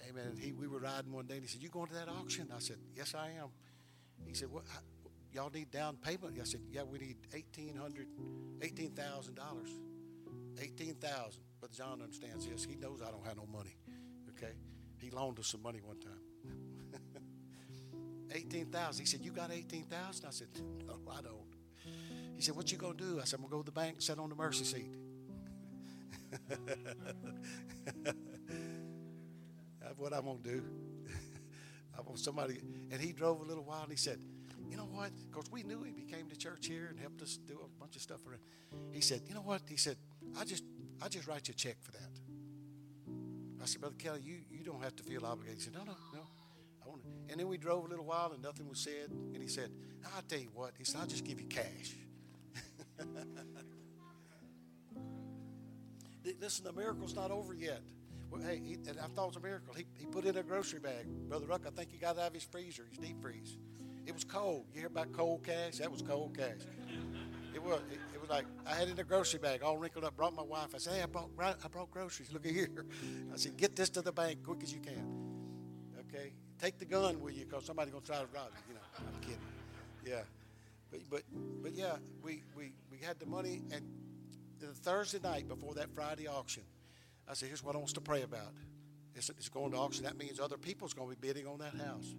[0.07, 0.27] Amen.
[0.27, 2.49] And he, we were riding one day, and he said, "You going to that auction?"
[2.55, 3.49] I said, "Yes, I am."
[4.27, 4.65] He said, "What?
[5.33, 8.09] y'all need down payment?" I said, "Yeah, we need eighteen hundred,
[8.61, 9.71] eighteen thousand dollars,
[10.61, 11.43] eighteen thousand.
[11.59, 12.65] But John understands this.
[12.65, 13.79] He knows I don't have no money.
[14.37, 14.53] Okay,
[14.99, 17.01] he loaned us some money one time.
[18.35, 19.01] eighteen thousand.
[19.01, 20.27] He said, "You got eighteen thousand?
[20.27, 20.49] I said,
[20.87, 21.52] "No, I don't."
[22.43, 24.03] He said, "What you gonna do?" I said, "I'm gonna go to the bank, and
[24.03, 24.97] sit on the mercy seat."
[29.81, 30.65] That's what I'm gonna do.
[31.97, 34.19] I want somebody, and he drove a little while, and he said,
[34.69, 35.95] "You know what?" Because we knew him.
[35.97, 38.27] He came to church here and helped us do a bunch of stuff.
[38.27, 38.41] Around.
[38.91, 39.97] He said, "You know what?" He said,
[40.37, 40.65] "I just,
[41.01, 42.11] I just write you a check for that."
[43.63, 45.95] I said, "Brother Kelly, you, you don't have to feel obligated." He said, "No, no,
[46.13, 46.27] no."
[46.85, 47.09] I want to.
[47.31, 49.11] And then we drove a little while, and nothing was said.
[49.11, 49.71] And he said,
[50.17, 51.95] "I'll tell you what." He said, "I'll just give you cash."
[56.41, 57.83] Listen, the miracle's not over yet.
[58.31, 59.75] Well, hey, he, and I thought it was a miracle.
[59.75, 61.07] He, he put in a grocery bag.
[61.29, 63.59] Brother Ruck, I think he got it out of his freezer, his deep freeze.
[64.07, 64.65] It was cold.
[64.73, 65.77] You hear about cold cash?
[65.79, 66.63] That was cold cash.
[67.55, 67.81] It was.
[67.91, 70.17] It, it was like I had it in a grocery bag, all wrinkled up.
[70.17, 70.75] Brought my wife.
[70.75, 72.33] I said, "Hey, I brought I brought groceries.
[72.33, 72.87] Look at here."
[73.33, 75.07] I said, "Get this to the bank quick as you can."
[76.09, 78.69] Okay, take the gun with you because somebody's gonna try to rob you.
[78.69, 79.39] You know, I'm kidding.
[80.05, 80.23] Yeah,
[80.91, 81.23] but but
[81.63, 82.73] but yeah, we we
[83.03, 83.83] had the money and
[84.61, 86.63] the Thursday night before that Friday auction,
[87.29, 88.55] I said, here's what I want to pray about.
[89.15, 90.05] It's, it's going to auction.
[90.05, 92.15] That means other people's going to be bidding on that house.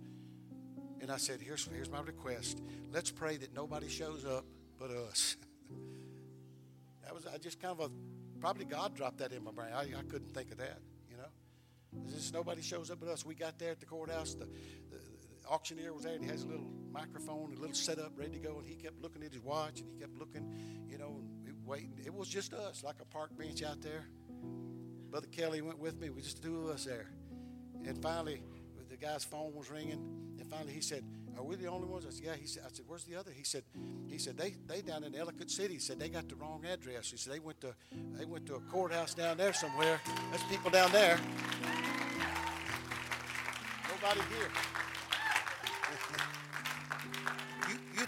[1.02, 2.62] And I said, here's, here's my request.
[2.92, 4.46] Let's pray that nobody shows up
[4.80, 5.38] but us.
[7.04, 9.72] that was, I just kind of, a, probably God dropped that in my brain.
[9.74, 10.80] I, I couldn't think of that,
[11.10, 12.10] you know.
[12.10, 13.26] Just nobody shows up but us.
[13.26, 14.34] We got there at the courthouse.
[14.34, 15.00] The, the
[15.50, 18.58] auctioneer was there and he has a little microphone, a little setup ready to go.
[18.60, 21.22] And he kept looking at his watch and he kept looking, you know,
[21.66, 21.94] waiting.
[22.06, 24.06] It was just us, like a park bench out there.
[25.10, 26.10] Brother Kelly went with me.
[26.10, 27.08] We just two of us there.
[27.86, 28.42] And finally,
[28.90, 30.00] the guy's phone was ringing.
[30.40, 31.04] And finally, he said,
[31.38, 33.32] "Are we the only ones?" I said, "Yeah." He said, "I said, where's the other?"
[33.32, 33.64] He said,
[34.08, 37.12] "He said they they down in Ellicott City." He said they got the wrong address.
[37.12, 37.76] He said they went to
[38.14, 40.00] they went to a courthouse down there somewhere.
[40.32, 41.20] There's people down there.
[43.90, 44.83] Nobody here.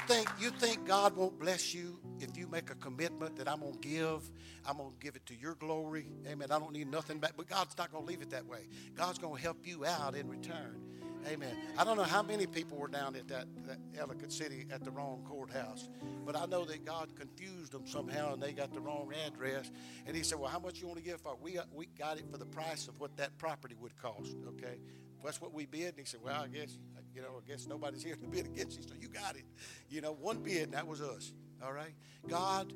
[0.07, 3.77] Think you think God won't bless you if you make a commitment that I'm to
[3.81, 4.29] give,
[4.65, 6.07] I'm to give it to your glory.
[6.27, 6.51] Amen.
[6.51, 8.67] I don't need nothing back, but God's not to leave it that way.
[8.95, 10.81] God's to help you out in return.
[11.27, 11.55] Amen.
[11.75, 14.91] I don't know how many people were down at that, that Ellicott City at the
[14.91, 15.89] wrong courthouse,
[16.23, 19.71] but I know that God confused them somehow and they got the wrong address.
[20.05, 21.35] And he said, Well, how much you want to give for?
[21.41, 24.35] We, we got it for the price of what that property would cost.
[24.49, 24.77] Okay.
[25.25, 25.89] That's what we bid.
[25.89, 26.77] And he said, Well, I guess,
[27.13, 28.83] you know, I guess nobody's here to bid against you.
[28.83, 29.43] So you got it.
[29.89, 31.33] You know, one bid, and that was us.
[31.63, 31.93] All right?
[32.27, 32.73] God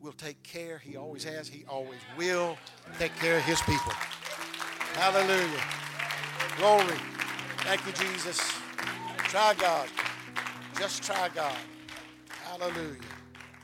[0.00, 0.78] will take care.
[0.78, 1.48] He always has.
[1.48, 2.56] He always will
[2.98, 3.92] take care of his people.
[4.94, 5.60] Hallelujah.
[6.56, 6.98] Glory.
[7.58, 8.40] Thank you, Jesus.
[9.28, 9.88] Try God.
[10.78, 11.56] Just try God.
[12.44, 13.00] Hallelujah.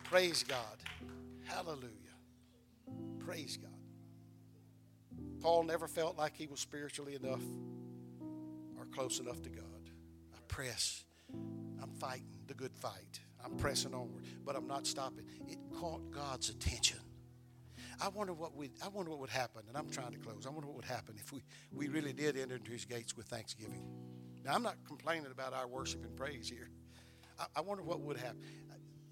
[0.04, 0.58] Praise God.
[1.44, 1.90] Hallelujah.
[3.18, 3.70] Praise God.
[5.40, 7.42] Paul never felt like he was spiritually enough
[8.86, 9.90] or close enough to God.
[10.34, 11.04] I press.
[11.82, 13.20] I'm fighting the good fight.
[13.44, 15.24] I'm pressing onward, but I'm not stopping.
[15.48, 16.98] It caught God's attention.
[18.00, 20.46] I wonder what would I wonder what would happen, and I'm trying to close.
[20.46, 23.26] I wonder what would happen if we, we really did enter into his gates with
[23.26, 23.82] thanksgiving.
[24.44, 26.68] Now I'm not complaining about our worship and praise here.
[27.38, 28.40] I, I wonder what would happen.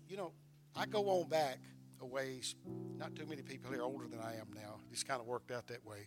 [0.09, 0.33] You know,
[0.77, 1.59] I go on back
[2.01, 2.57] a ways.
[2.97, 4.81] Not too many people here older than I am now.
[4.93, 6.07] It's kind of worked out that way.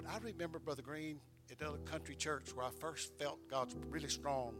[0.00, 1.20] But I remember Brother Green
[1.50, 4.54] at the country church where I first felt God's really strong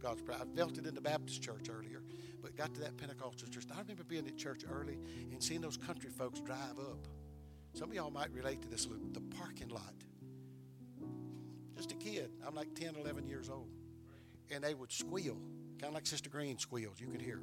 [0.00, 2.02] God's I felt it in the Baptist church earlier,
[2.42, 3.64] but got to that Pentecostal church.
[3.74, 4.98] I remember being at church early
[5.32, 7.08] and seeing those country folks drive up.
[7.72, 8.86] Some of y'all might relate to this.
[8.86, 9.94] The parking lot.
[11.74, 12.30] Just a kid.
[12.46, 13.70] I'm like 10, 11 years old.
[14.50, 15.38] And they would squeal,
[15.80, 17.00] kind of like Sister Green squeals.
[17.00, 17.40] You could hear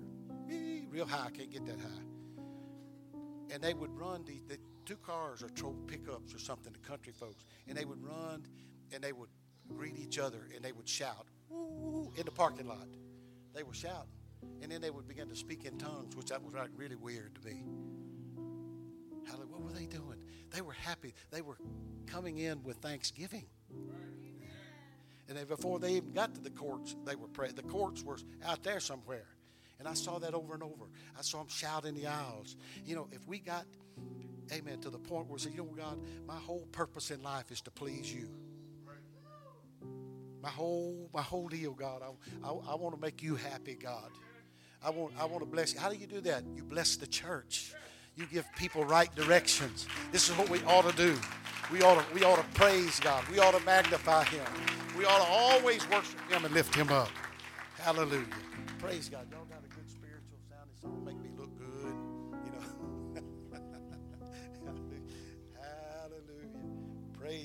[0.89, 1.25] real high.
[1.25, 3.15] I can't get that high.
[3.51, 7.45] And they would run the two cars or two pickups or something, the country folks,
[7.67, 8.43] and they would run
[8.93, 9.29] and they would
[9.69, 12.87] greet each other and they would shout, in the parking lot.
[13.53, 14.09] They were shouting.
[14.61, 17.35] And then they would begin to speak in tongues, which that was like really weird
[17.35, 17.63] to me.
[19.27, 19.51] Hallelujah.
[19.51, 20.17] What were they doing?
[20.49, 21.13] They were happy.
[21.29, 21.57] They were
[22.07, 23.45] coming in with thanksgiving.
[25.27, 27.55] And then before they even got to the courts, they were praying.
[27.55, 29.27] The courts were out there somewhere.
[29.79, 30.85] And I saw that over and over.
[31.17, 32.55] I saw them shout in the aisles.
[32.85, 33.65] You know, if we got,
[34.51, 37.51] amen, to the point where we say, you know, God, my whole purpose in life
[37.51, 38.27] is to please you.
[40.41, 42.01] My whole, my whole deal, God.
[42.01, 44.09] I, I, I want to make you happy, God.
[44.83, 45.79] I want, I want to bless you.
[45.79, 46.43] How do you do that?
[46.55, 47.73] You bless the church.
[48.15, 49.85] You give people right directions.
[50.11, 51.15] This is what we ought to do.
[51.71, 53.23] We ought to, we ought to praise God.
[53.29, 54.45] We ought to magnify Him.
[54.97, 57.09] We ought to always worship Him and lift Him up.
[57.77, 58.25] Hallelujah.
[58.79, 59.27] Praise God.
[59.31, 59.70] Y'all got a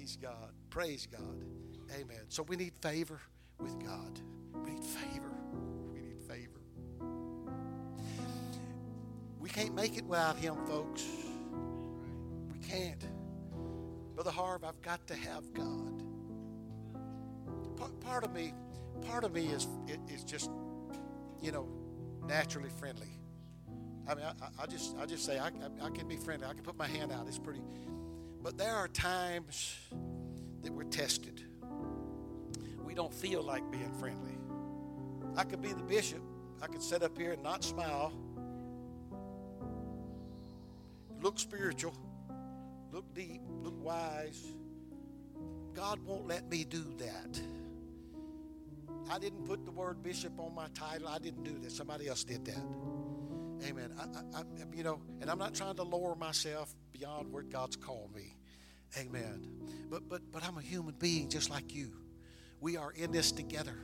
[0.06, 0.52] Praise God.
[0.70, 1.44] Praise God.
[1.92, 2.20] Amen.
[2.28, 3.18] So we need favor
[3.58, 4.20] with God.
[4.54, 5.32] We need favor.
[5.92, 6.60] We need favor.
[9.40, 11.04] We can't make it without Him, folks.
[12.52, 13.04] We can't.
[14.14, 16.04] Brother Harv, I've got to have God.
[17.98, 18.54] Part, of me,
[19.08, 19.66] part of me is
[20.08, 20.52] is just,
[21.42, 21.68] you know,
[22.28, 23.10] naturally friendly.
[24.08, 26.46] I mean, I, I just I just say I, I, I can be friendly.
[26.46, 27.26] I can put my hand out.
[27.26, 27.60] It's pretty.
[28.46, 29.76] But there are times
[30.62, 31.42] that we're tested.
[32.84, 34.38] We don't feel like being friendly.
[35.36, 36.20] I could be the bishop.
[36.62, 38.12] I could sit up here and not smile,
[41.20, 41.92] look spiritual,
[42.92, 44.46] look deep, look wise.
[45.74, 47.40] God won't let me do that.
[49.10, 51.08] I didn't put the word bishop on my title.
[51.08, 51.72] I didn't do that.
[51.72, 52.62] Somebody else did that.
[53.64, 53.92] Amen.
[53.98, 54.42] I, I, I,
[54.74, 58.36] you know, and I'm not trying to lower myself beyond where God's called me.
[58.98, 59.48] Amen.
[59.90, 61.92] But but but I'm a human being just like you.
[62.60, 63.76] We are in this together.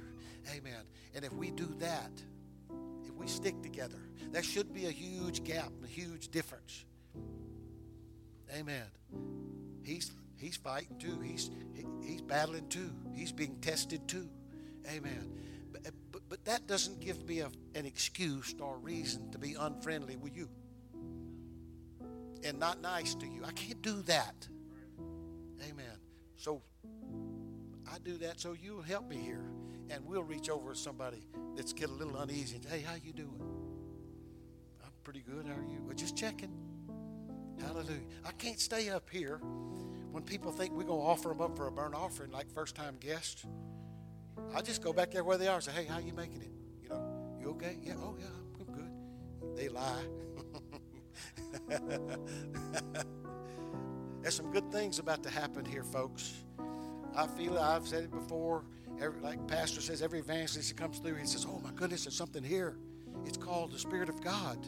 [0.54, 0.82] Amen.
[1.14, 2.10] And if we do that,
[3.06, 3.98] if we stick together,
[4.30, 6.84] there should be a huge gap, a huge difference.
[8.56, 8.86] Amen.
[9.82, 11.20] He's he's fighting too.
[11.20, 12.90] He's he, he's battling too.
[13.14, 14.28] He's being tested too.
[14.88, 15.32] Amen.
[15.72, 15.92] But,
[16.33, 20.49] but, that doesn't give me a, an excuse or reason to be unfriendly with you
[22.43, 23.43] and not nice to you.
[23.45, 24.49] I can't do that.
[25.62, 25.99] Amen.
[26.37, 26.62] So
[27.87, 29.45] I do that so you'll help me here.
[29.91, 32.95] And we'll reach over to somebody that's get a little uneasy and say, hey, how
[32.95, 33.41] you doing?
[34.83, 35.47] I'm pretty good.
[35.47, 35.95] How are you?
[35.95, 36.53] Just checking.
[37.61, 38.01] Hallelujah.
[38.24, 39.37] I can't stay up here
[40.11, 42.74] when people think we're going to offer them up for a burnt offering like first
[42.74, 43.45] time guests.
[44.55, 46.50] I just go back there where they are and say, hey, how you making it?
[46.82, 47.03] You know,
[47.40, 47.78] you okay?
[47.82, 48.26] Yeah, oh, yeah,
[48.61, 48.90] I'm good.
[49.57, 50.05] They lie.
[54.22, 56.34] There's some good things about to happen here, folks.
[57.16, 57.61] I feel it.
[57.61, 58.64] I've said it before.
[59.00, 62.14] Every, like Pastor says, every evangelist that comes through, he says, "Oh my goodness, there's
[62.14, 62.76] something here.
[63.24, 64.59] It's called the Spirit of God,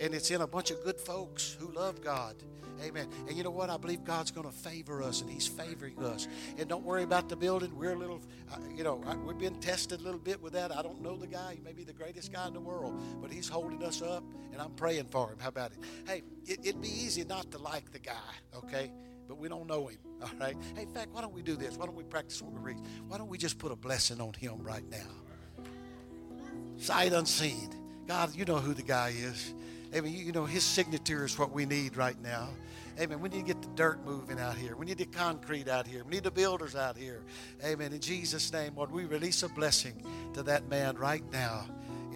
[0.00, 2.36] and it's in a bunch of good folks who love God."
[2.82, 3.08] Amen.
[3.28, 3.68] And you know what?
[3.68, 6.26] I believe God's going to favor us, and He's favoring us.
[6.58, 7.76] And don't worry about the building.
[7.76, 10.74] We're a little, uh, you know, we've been tested a little bit with that.
[10.74, 11.54] I don't know the guy.
[11.56, 14.60] He may be the greatest guy in the world, but He's holding us up, and
[14.60, 15.38] I'm praying for him.
[15.38, 15.78] How about it?
[16.06, 18.90] Hey, it, it'd be easy not to like the guy, okay?
[19.28, 20.56] But we don't know him, all right?
[20.74, 21.76] Hey, in fact, why don't we do this?
[21.76, 22.78] Why don't we practice what we read?
[23.06, 25.64] Why don't we just put a blessing on him right now?
[26.78, 27.79] Sight unseen.
[28.10, 29.54] God, you know who the guy is.
[29.94, 30.12] Amen.
[30.12, 32.48] You know, his signature is what we need right now.
[32.98, 33.20] Amen.
[33.20, 34.74] We need to get the dirt moving out here.
[34.74, 36.02] We need the concrete out here.
[36.02, 37.22] We need the builders out here.
[37.64, 37.92] Amen.
[37.92, 40.04] In Jesus' name, Lord, we release a blessing
[40.34, 41.66] to that man right now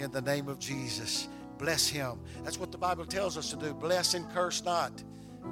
[0.01, 1.29] in the name of Jesus.
[1.59, 2.19] Bless him.
[2.43, 3.73] That's what the Bible tells us to do.
[3.73, 5.01] Bless and curse not.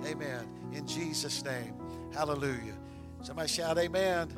[0.04, 0.48] Amen.
[0.72, 1.74] In Jesus' name.
[2.12, 2.74] Hallelujah.
[3.22, 4.36] Somebody shout, Amen.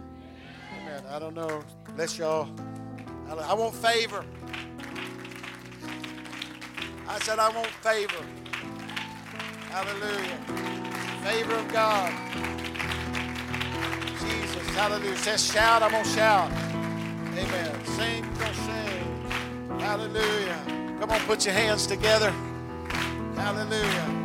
[0.82, 1.02] Amen.
[1.08, 1.64] I don't know.
[1.96, 2.50] Bless y'all.
[3.26, 4.22] I want favor.
[7.06, 8.24] I said, I want favor.
[9.70, 10.38] Hallelujah.
[11.22, 12.12] Favor of God.
[14.20, 14.68] Jesus.
[14.74, 15.16] Hallelujah.
[15.16, 16.50] Says shout, I'm going to shout.
[16.50, 17.84] Amen.
[17.84, 19.80] Sing, going to sing.
[19.80, 20.62] Hallelujah.
[21.00, 22.32] Come on, put your hands together.
[23.36, 24.23] Hallelujah.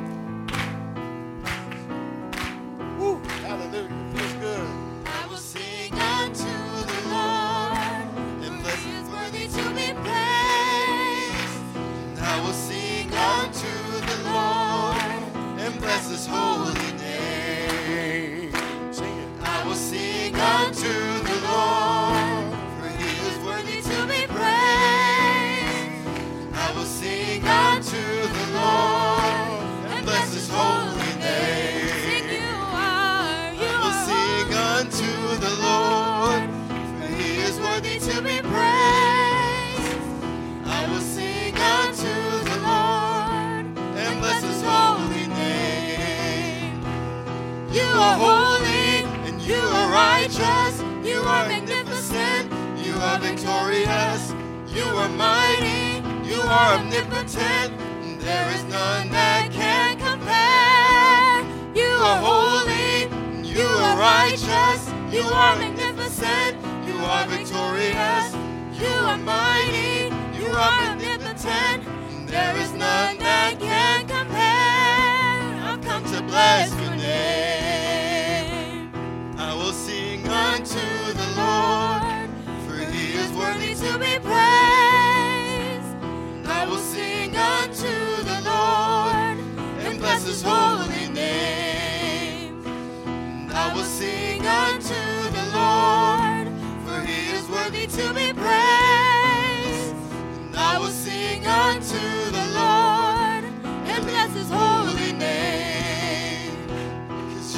[53.20, 54.34] Are victorious,
[54.68, 57.74] you are mighty, you are omnipotent,
[58.20, 61.44] there is none that can compare.
[61.76, 63.08] You are holy,
[63.48, 68.34] you are righteous, you are magnificent, you are victorious,
[68.80, 71.84] you are mighty, you are omnipotent.
[72.28, 75.64] There is none that can compare.
[75.66, 76.79] I've come to bless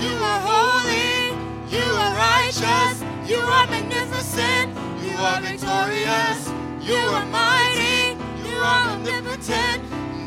[0.02, 1.30] you are holy,
[1.70, 6.61] you are righteous, you are magnificent, you are victorious,
[6.92, 8.20] you are mighty,
[8.50, 9.82] you are omnipotent.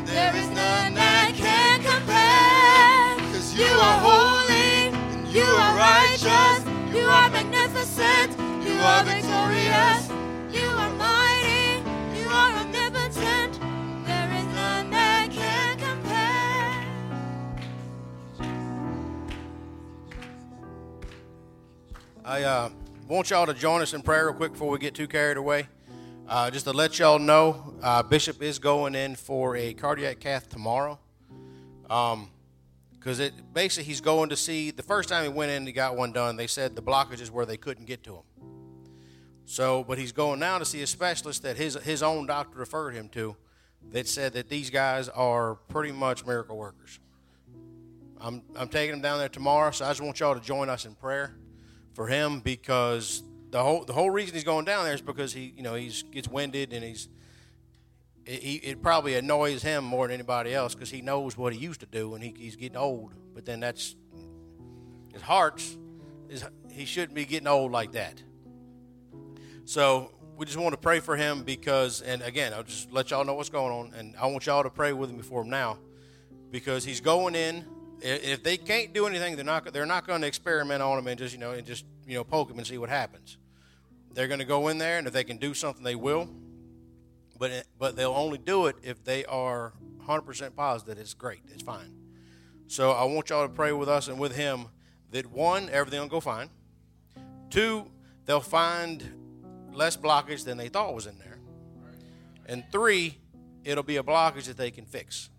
[0.07, 3.31] There is none that can compare.
[3.31, 4.89] Cause you are holy,
[5.29, 8.31] you are righteous, you are magnificent,
[8.65, 10.09] you are victorious,
[10.51, 11.83] You are mighty,
[12.19, 13.59] you are omnipotent.
[14.07, 16.83] There is none that can compare.
[22.25, 22.69] I uh,
[23.07, 25.67] want y'all to join us in prayer real quick before we get too carried away.
[26.27, 30.49] Uh, just to let y'all know, uh, Bishop is going in for a cardiac cath
[30.49, 30.97] tomorrow.
[31.87, 32.31] Um,
[32.91, 35.95] because it basically he's going to see the first time he went in, he got
[35.95, 36.37] one done.
[36.37, 38.23] They said the blockage is where they couldn't get to him.
[39.45, 42.95] So, but he's going now to see a specialist that his his own doctor referred
[42.95, 43.35] him to,
[43.91, 46.99] that said that these guys are pretty much miracle workers.
[48.19, 50.85] I'm I'm taking him down there tomorrow, so I just want y'all to join us
[50.85, 51.35] in prayer
[51.93, 53.21] for him because
[53.55, 56.03] the whole the whole reason he's going down there is because he you know he's
[56.03, 57.07] gets winded and he's
[58.25, 61.59] it, he, it probably annoys him more than anybody else because he knows what he
[61.59, 63.13] used to do and he, he's getting old.
[63.33, 63.95] But then that's
[65.13, 65.77] his heart's
[66.27, 68.21] is he shouldn't be getting old like that.
[69.63, 73.23] So we just want to pray for him because, and again, I'll just let y'all
[73.23, 75.77] know what's going on, and I want y'all to pray with him before him now,
[76.51, 77.63] because he's going in.
[78.01, 81.17] If they can't do anything, they're not they're not going to experiment on him and
[81.17, 83.37] just you know and just you know poke him and see what happens.
[84.15, 86.29] They're going to go in there, and if they can do something, they will.
[87.37, 89.73] But but they'll only do it if they are
[90.07, 91.93] 100% positive it's great, it's fine.
[92.67, 94.67] So I want y'all to pray with us and with him
[95.11, 96.49] that one, everything will go fine.
[97.49, 97.91] Two,
[98.25, 99.03] they'll find
[99.73, 101.39] less blockage than they thought was in there.
[102.47, 103.17] And three,
[103.65, 105.29] it'll be a blockage that they can fix.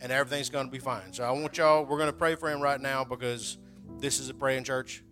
[0.00, 1.12] And everything's going to be fine.
[1.12, 3.56] So I want y'all, we're going to pray for him right now because
[4.00, 5.03] this is a praying church.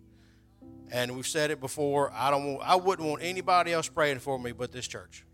[0.93, 2.13] And we've said it before.
[2.13, 5.25] I don't want, I wouldn't want anybody else praying for me but this church.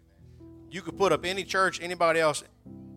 [0.72, 2.46] You could put up any church, anybody else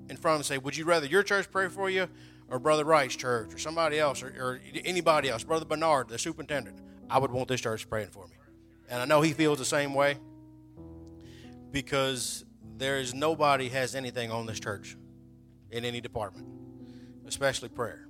[0.08, 2.06] in front and say, Would you rather your church pray for you
[2.48, 6.78] or Brother Wright's church or somebody else or, or anybody else, Brother Bernard, the superintendent?
[7.10, 8.34] I would want this church praying for me.
[8.88, 10.18] And I know he feels the same way
[11.72, 12.44] because
[12.76, 14.96] there is nobody has anything on this church
[15.72, 16.46] in any department,
[17.26, 18.06] especially prayer.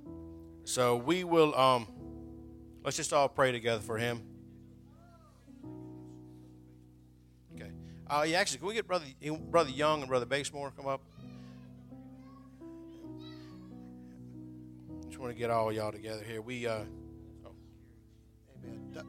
[0.63, 1.87] So we will um
[2.83, 4.21] let's just all pray together for him.
[8.13, 8.21] Okay.
[8.21, 9.05] Uh, yeah, actually, can we get brother
[9.49, 11.01] brother Young and brother Basemore come up?
[15.05, 16.41] Just want to get all y'all together here.
[16.41, 16.83] We uh,
[18.63, 19.03] Amen.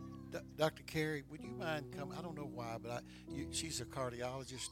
[0.57, 0.83] Dr.
[0.85, 2.17] Carey, would you mind coming?
[2.19, 3.01] I don't know why, but I,
[3.33, 4.71] you, she's a cardiologist,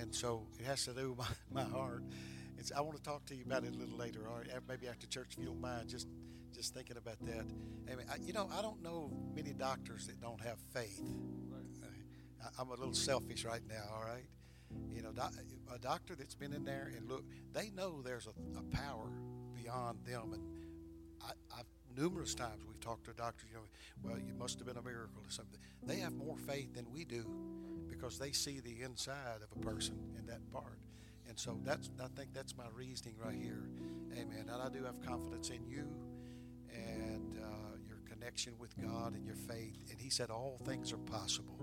[0.00, 2.04] and so it has to do with my, my heart.
[2.58, 5.06] It's, I want to talk to you about it a little later, or Maybe after
[5.06, 6.06] church, if you don't mind, just
[6.54, 7.44] just thinking about that.
[7.90, 8.06] Amen.
[8.10, 11.02] I, you know, I don't know many doctors that don't have faith.
[12.58, 14.26] I'm a little selfish right now, all right?
[14.94, 15.12] You know,
[15.74, 19.10] a doctor that's been in there and look, they know there's a, a power
[19.54, 20.42] beyond them, and
[21.22, 21.66] I, I've
[21.98, 23.48] numerous times we've talked to doctors.
[23.50, 23.62] You know,
[24.02, 25.58] well, it must have been a miracle or something.
[25.82, 27.24] They have more faith than we do
[27.88, 30.78] because they see the inside of a person in that part.
[31.28, 33.68] And so that's I think that's my reasoning right here.
[34.12, 34.46] Amen.
[34.50, 35.86] And I do have confidence in you
[36.72, 39.76] and uh, your connection with God and your faith.
[39.90, 41.58] And He said all things are possible.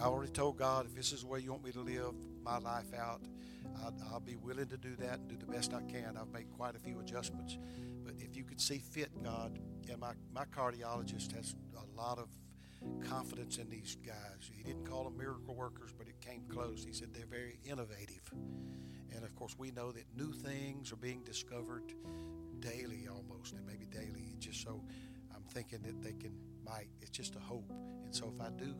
[0.00, 2.56] I already told God if this is the way you want me to live my
[2.58, 3.20] life out,
[3.84, 6.16] I'll, I'll be willing to do that and do the best I can.
[6.18, 7.58] I've made quite a few adjustments.
[8.02, 9.58] But if you could see fit, God,
[9.90, 12.28] and my, my cardiologist has a lot of
[13.06, 14.50] confidence in these guys.
[14.50, 16.82] He didn't call them miracle workers, but it came close.
[16.82, 18.22] He said they're very innovative.
[19.14, 21.92] And of course, we know that new things are being discovered
[22.60, 24.34] daily almost, and maybe daily.
[24.38, 24.82] Just so
[25.34, 26.32] I'm thinking that they can,
[26.70, 27.70] might, it's just a hope.
[28.04, 28.74] And so if I do,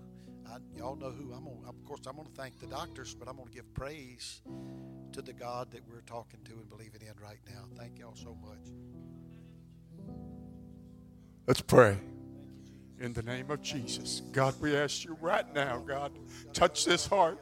[0.47, 3.29] I, y'all know who I'm to, of course, I'm going to thank the doctors, but
[3.29, 4.43] I'm going to give praise
[5.13, 7.65] to the God that we're talking to and believing in right now.
[7.79, 8.59] Thank y'all so much.
[11.47, 11.97] Let's pray.
[13.01, 14.21] In the name of Jesus.
[14.31, 16.13] God, we ask you right now, God,
[16.53, 17.39] touch this heart.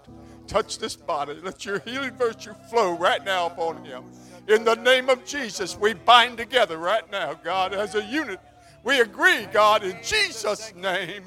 [0.46, 1.34] touch this body.
[1.42, 4.04] Let your healing virtue flow right now upon him.
[4.48, 8.40] In the name of Jesus, we bind together right now, God, as a unit.
[8.84, 11.24] We agree, God, in Jesus' name.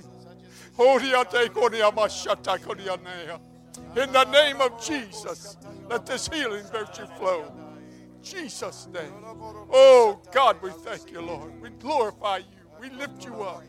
[3.96, 5.58] In the name of Jesus,
[5.90, 7.52] let this healing virtue flow.
[8.24, 9.14] Jesus' name.
[9.72, 11.60] Oh, God, we thank you, Lord.
[11.62, 12.46] We glorify you.
[12.80, 13.64] We lift you up.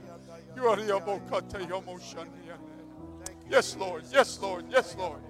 [3.50, 4.04] Yes, Lord.
[4.10, 4.64] Yes, Lord.
[4.70, 5.20] Yes, Lord.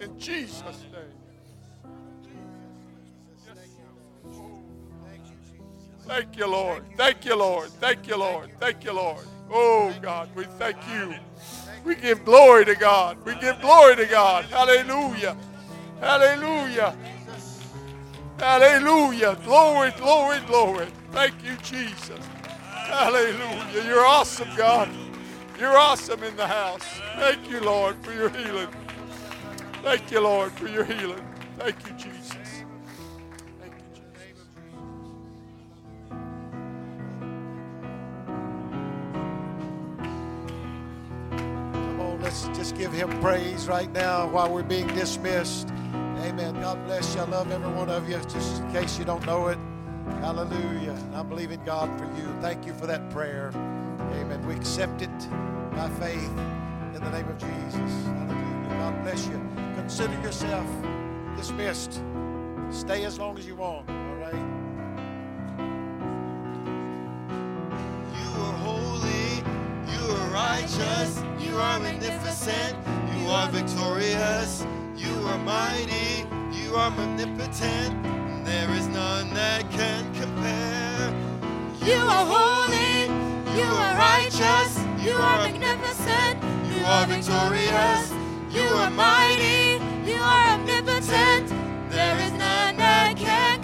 [0.00, 1.19] In Jesus' name.
[6.10, 6.82] Thank you, Lord.
[6.96, 7.68] Thank you, Lord.
[7.80, 8.50] Thank you, Lord.
[8.58, 9.24] Thank you, Lord.
[9.48, 11.14] Oh, God, we thank you.
[11.84, 13.16] We give glory to God.
[13.24, 14.44] We give glory to God.
[14.46, 15.36] Hallelujah.
[16.00, 16.96] Hallelujah.
[18.40, 19.38] Hallelujah.
[19.44, 20.88] Glory, glory, glory.
[21.12, 22.26] Thank you, Jesus.
[22.72, 23.84] Hallelujah.
[23.86, 24.88] You're awesome, God.
[25.60, 26.82] You're awesome in the house.
[27.18, 28.68] Thank you, Lord, for your healing.
[29.84, 31.24] Thank you, Lord, for your healing.
[31.56, 32.09] Thank you, Jesus.
[42.30, 45.68] Let's just give him praise right now while we're being dismissed.
[46.22, 46.54] Amen.
[46.60, 47.22] God bless you.
[47.22, 49.58] I love every one of you, just in case you don't know it.
[50.20, 50.96] Hallelujah.
[51.12, 52.32] I believe in God for you.
[52.40, 53.50] Thank you for that prayer.
[54.14, 54.46] Amen.
[54.46, 55.18] We accept it
[55.72, 56.30] by faith
[56.94, 58.06] in the name of Jesus.
[58.06, 58.76] Hallelujah.
[58.78, 59.42] God bless you.
[59.74, 60.68] Consider yourself
[61.36, 62.00] dismissed.
[62.70, 63.99] Stay as long as you want.
[70.40, 72.76] Righteous, you are magnificent,
[73.14, 74.64] you are victorious,
[74.96, 77.92] you are mighty, you are omnipotent,
[78.44, 81.12] there is none that can compare.
[81.84, 82.94] You are holy,
[83.58, 84.70] you are righteous,
[85.04, 86.36] you are magnificent,
[86.80, 88.10] You are victorious,
[88.50, 89.78] you are mighty,
[90.10, 91.48] you are omnipotent.
[91.90, 93.59] There is none that can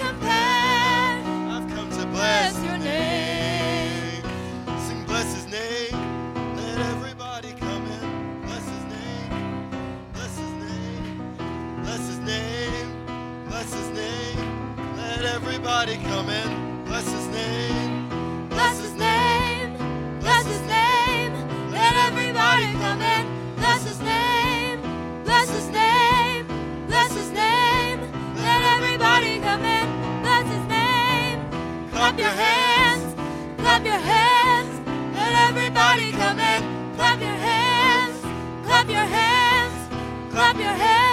[15.66, 16.84] everybody come in.
[16.84, 18.08] Bless his name.
[18.48, 19.76] Bless his name,
[20.20, 21.32] bless his name.
[21.72, 23.26] Let everybody come in.
[23.56, 24.80] Bless his name,
[25.24, 26.46] bless his name,
[26.86, 27.98] bless his name.
[28.36, 30.22] Let everybody come in.
[30.22, 31.90] Bless his name.
[31.90, 33.14] Clap your hands,
[33.58, 34.72] clap your hands.
[35.16, 36.94] Let everybody come in.
[36.94, 38.20] Clap your hands,
[38.64, 41.05] clap your hands, clap your hands.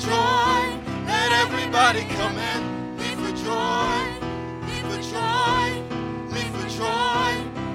[0.00, 0.80] Joy.
[1.06, 2.96] Let everybody come in.
[2.98, 4.00] Leap for joy,
[4.66, 5.66] leap for joy,
[6.32, 7.30] leap for joy.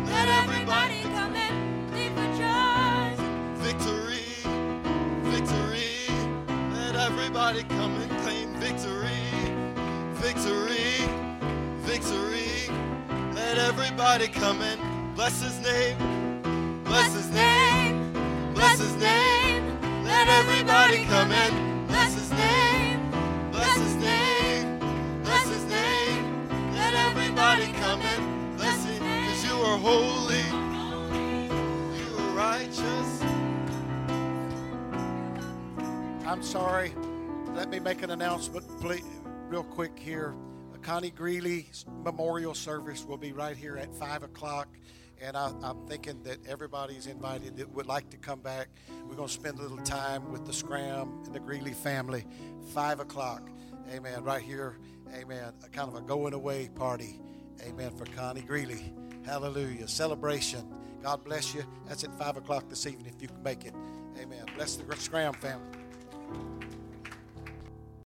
[0.10, 1.54] Let everybody come in.
[1.94, 3.16] Leap for joy.
[3.62, 4.26] Victory.
[5.30, 5.94] Victory.
[6.74, 9.22] Let everybody come and claim victory.
[10.14, 11.06] Victory.
[11.86, 12.54] Victory.
[13.36, 14.80] Let everybody come in.
[15.16, 15.98] Bless his name.
[16.86, 18.14] Bless his name.
[18.56, 19.64] Bless his name.
[20.04, 21.75] Let everybody come in.
[29.86, 30.42] Holy.
[31.96, 33.22] You are righteous.
[36.26, 36.92] I'm sorry.
[37.54, 39.04] Let me make an announcement, please,
[39.48, 40.34] real quick here.
[40.82, 41.68] Connie Greeley
[42.04, 44.68] memorial service will be right here at 5 o'clock.
[45.22, 48.68] And I, I'm thinking that everybody's invited that would like to come back.
[49.08, 52.26] We're going to spend a little time with the Scram and the Greeley family.
[52.74, 53.50] 5 o'clock.
[53.94, 54.24] Amen.
[54.24, 54.78] Right here.
[55.14, 55.54] Amen.
[55.64, 57.20] A kind of a going away party.
[57.68, 57.92] Amen.
[57.96, 58.94] For Connie Greeley.
[59.26, 59.88] Hallelujah.
[59.88, 60.68] Celebration.
[61.02, 61.64] God bless you.
[61.88, 63.74] That's at 5 o'clock this evening if you can make it.
[64.20, 64.46] Amen.
[64.56, 65.66] Bless the Scram family.